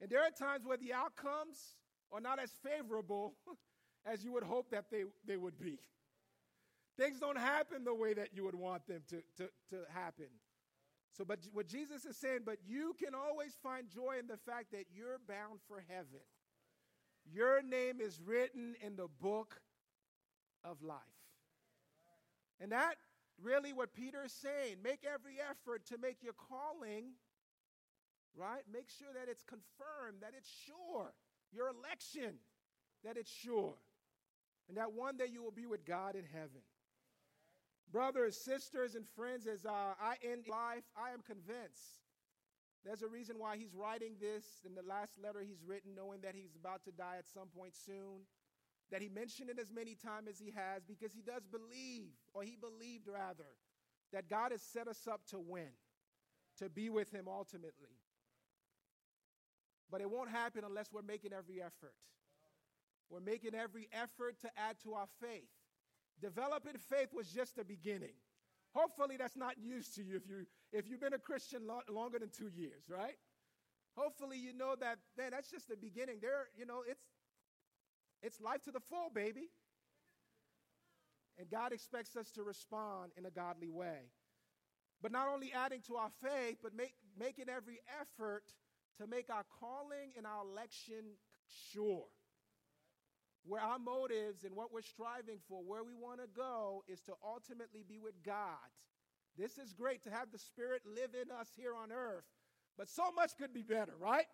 And 0.00 0.10
there 0.10 0.22
are 0.22 0.30
times 0.30 0.64
where 0.64 0.76
the 0.76 0.92
outcomes 0.92 1.76
are 2.12 2.20
not 2.20 2.38
as 2.38 2.50
favorable 2.62 3.34
as 4.06 4.24
you 4.24 4.32
would 4.32 4.42
hope 4.42 4.70
that 4.70 4.90
they, 4.90 5.04
they 5.26 5.36
would 5.36 5.58
be. 5.58 5.78
Things 6.98 7.18
don't 7.18 7.38
happen 7.38 7.84
the 7.84 7.94
way 7.94 8.14
that 8.14 8.28
you 8.34 8.44
would 8.44 8.54
want 8.54 8.86
them 8.86 9.02
to, 9.08 9.16
to, 9.38 9.50
to 9.70 9.76
happen. 9.92 10.26
So, 11.16 11.24
but 11.24 11.38
what 11.52 11.66
Jesus 11.66 12.04
is 12.04 12.16
saying, 12.16 12.40
but 12.44 12.58
you 12.66 12.94
can 13.02 13.14
always 13.14 13.56
find 13.62 13.88
joy 13.88 14.16
in 14.18 14.26
the 14.26 14.36
fact 14.36 14.72
that 14.72 14.86
you're 14.92 15.18
bound 15.28 15.60
for 15.68 15.82
heaven. 15.88 16.20
Your 17.32 17.62
name 17.62 18.00
is 18.00 18.20
written 18.24 18.74
in 18.84 18.96
the 18.96 19.08
book 19.20 19.60
of 20.64 20.82
life. 20.82 20.98
And 22.60 22.72
that 22.72 22.96
really 23.42 23.72
what 23.72 23.94
Peter 23.94 24.24
is 24.24 24.32
saying. 24.32 24.76
Make 24.82 25.04
every 25.04 25.36
effort 25.38 25.86
to 25.86 25.98
make 25.98 26.22
your 26.22 26.34
calling, 26.34 27.12
right? 28.36 28.62
Make 28.72 28.88
sure 28.88 29.12
that 29.14 29.30
it's 29.30 29.42
confirmed, 29.42 30.22
that 30.22 30.32
it's 30.36 30.50
sure. 30.66 31.12
Your 31.52 31.68
election, 31.68 32.36
that 33.04 33.16
it's 33.16 33.30
sure. 33.30 33.74
And 34.68 34.76
that 34.76 34.92
one 34.92 35.16
day 35.16 35.26
you 35.30 35.42
will 35.42 35.52
be 35.52 35.66
with 35.66 35.84
God 35.84 36.16
in 36.16 36.24
heaven. 36.24 36.62
Brothers, 37.92 38.36
sisters, 38.36 38.94
and 38.94 39.06
friends, 39.06 39.46
as 39.46 39.64
uh, 39.64 39.94
I 40.00 40.16
end 40.24 40.48
life, 40.48 40.84
I 40.96 41.12
am 41.12 41.20
convinced 41.20 42.04
there's 42.84 43.02
a 43.02 43.08
reason 43.08 43.36
why 43.38 43.56
he's 43.56 43.74
writing 43.74 44.12
this 44.20 44.44
in 44.66 44.74
the 44.74 44.82
last 44.82 45.16
letter 45.22 45.40
he's 45.40 45.64
written, 45.64 45.94
knowing 45.96 46.20
that 46.20 46.34
he's 46.34 46.54
about 46.54 46.84
to 46.84 46.92
die 46.92 47.16
at 47.18 47.28
some 47.32 47.48
point 47.48 47.74
soon. 47.74 48.28
That 48.94 49.02
he 49.02 49.08
mentioned 49.08 49.50
it 49.50 49.58
as 49.58 49.72
many 49.72 49.96
times 49.96 50.28
as 50.30 50.38
he 50.38 50.52
has, 50.54 50.84
because 50.86 51.12
he 51.12 51.20
does 51.20 51.42
believe, 51.50 52.12
or 52.32 52.44
he 52.44 52.54
believed 52.54 53.08
rather, 53.08 53.50
that 54.12 54.30
God 54.30 54.52
has 54.52 54.62
set 54.62 54.86
us 54.86 55.08
up 55.10 55.26
to 55.30 55.40
win, 55.40 55.74
to 56.60 56.68
be 56.68 56.90
with 56.90 57.10
him 57.10 57.24
ultimately. 57.26 57.98
But 59.90 60.00
it 60.00 60.08
won't 60.08 60.30
happen 60.30 60.62
unless 60.64 60.92
we're 60.92 61.02
making 61.02 61.32
every 61.32 61.60
effort. 61.60 61.96
We're 63.10 63.18
making 63.18 63.56
every 63.56 63.88
effort 63.92 64.36
to 64.42 64.50
add 64.56 64.76
to 64.84 64.94
our 64.94 65.08
faith. 65.20 65.50
Developing 66.22 66.78
faith 66.88 67.08
was 67.12 67.26
just 67.26 67.56
the 67.56 67.64
beginning. 67.64 68.14
Hopefully, 68.76 69.16
that's 69.16 69.36
not 69.36 69.56
news 69.60 69.88
to 69.96 70.04
you 70.04 70.14
if, 70.14 70.28
you 70.28 70.46
if 70.72 70.88
you've 70.88 71.00
been 71.00 71.14
a 71.14 71.18
Christian 71.18 71.66
lo- 71.66 71.82
longer 71.90 72.20
than 72.20 72.28
two 72.28 72.48
years, 72.54 72.84
right? 72.88 73.16
Hopefully, 73.96 74.38
you 74.38 74.52
know 74.52 74.76
that, 74.78 74.98
man, 75.18 75.32
that's 75.32 75.50
just 75.50 75.68
the 75.68 75.76
beginning. 75.76 76.18
There, 76.22 76.46
you 76.56 76.64
know, 76.64 76.84
it's, 76.86 77.02
it's 78.24 78.40
life 78.40 78.62
to 78.64 78.72
the 78.72 78.80
full, 78.80 79.10
baby. 79.14 79.50
And 81.38 81.50
God 81.50 81.72
expects 81.72 82.16
us 82.16 82.30
to 82.32 82.42
respond 82.42 83.12
in 83.16 83.26
a 83.26 83.30
godly 83.30 83.68
way. 83.68 84.10
But 85.02 85.12
not 85.12 85.28
only 85.28 85.52
adding 85.52 85.82
to 85.88 85.96
our 85.96 86.10
faith, 86.22 86.58
but 86.62 86.74
make, 86.74 86.94
making 87.18 87.48
every 87.48 87.80
effort 88.00 88.44
to 88.98 89.06
make 89.06 89.28
our 89.30 89.44
calling 89.60 90.12
and 90.16 90.26
our 90.26 90.42
election 90.44 91.18
sure 91.72 92.06
where 93.46 93.60
our 93.60 93.78
motives 93.78 94.44
and 94.44 94.56
what 94.56 94.72
we're 94.72 94.82
striving 94.82 95.38
for, 95.48 95.62
where 95.62 95.84
we 95.84 95.94
want 95.94 96.20
to 96.20 96.26
go, 96.34 96.82
is 96.88 97.00
to 97.02 97.12
ultimately 97.22 97.84
be 97.86 97.98
with 97.98 98.14
God. 98.24 98.72
This 99.36 99.58
is 99.58 99.72
great 99.72 100.02
to 100.04 100.10
have 100.10 100.32
the 100.32 100.38
Spirit 100.38 100.82
live 100.86 101.10
in 101.14 101.30
us 101.30 101.48
here 101.56 101.74
on 101.74 101.92
earth, 101.92 102.24
but 102.78 102.88
so 102.88 103.12
much 103.14 103.36
could 103.36 103.52
be 103.52 103.62
better, 103.62 103.92
right? 104.00 104.26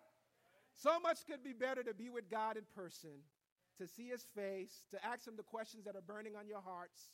So 0.73 0.99
much 0.99 1.25
could 1.29 1.43
be 1.43 1.53
better 1.53 1.83
to 1.83 1.93
be 1.93 2.09
with 2.09 2.29
God 2.29 2.55
in 2.55 2.63
person, 2.73 3.19
to 3.81 3.87
see 3.87 4.09
His 4.09 4.23
face, 4.35 4.85
to 4.91 5.03
ask 5.05 5.27
Him 5.27 5.35
the 5.35 5.43
questions 5.43 5.85
that 5.85 5.95
are 5.95 6.05
burning 6.05 6.35
on 6.37 6.47
your 6.47 6.61
hearts, 6.61 7.09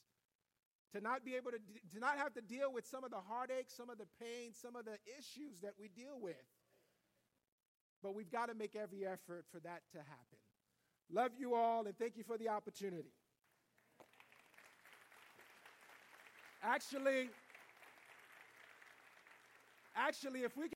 to 0.93 1.01
not 1.01 1.23
be 1.23 1.35
able 1.35 1.51
to, 1.51 1.59
to 1.93 1.99
not 1.99 2.17
have 2.17 2.33
to 2.33 2.41
deal 2.41 2.71
with 2.71 2.85
some 2.85 3.03
of 3.03 3.11
the 3.11 3.19
heartache, 3.19 3.69
some 3.69 3.89
of 3.89 3.97
the 3.97 4.07
pain, 4.19 4.51
some 4.53 4.75
of 4.75 4.85
the 4.85 4.97
issues 5.17 5.59
that 5.61 5.73
we 5.79 5.87
deal 5.89 6.19
with. 6.19 6.35
But 8.03 8.15
we've 8.15 8.31
got 8.31 8.47
to 8.47 8.55
make 8.55 8.75
every 8.75 9.05
effort 9.05 9.45
for 9.51 9.59
that 9.61 9.81
to 9.91 9.97
happen. 9.97 10.39
Love 11.11 11.31
you 11.37 11.55
all 11.55 11.85
and 11.85 11.97
thank 11.97 12.17
you 12.17 12.23
for 12.23 12.37
the 12.37 12.49
opportunity. 12.49 13.13
Actually, 16.63 17.29
actually, 19.95 20.41
if 20.41 20.57
we 20.57 20.65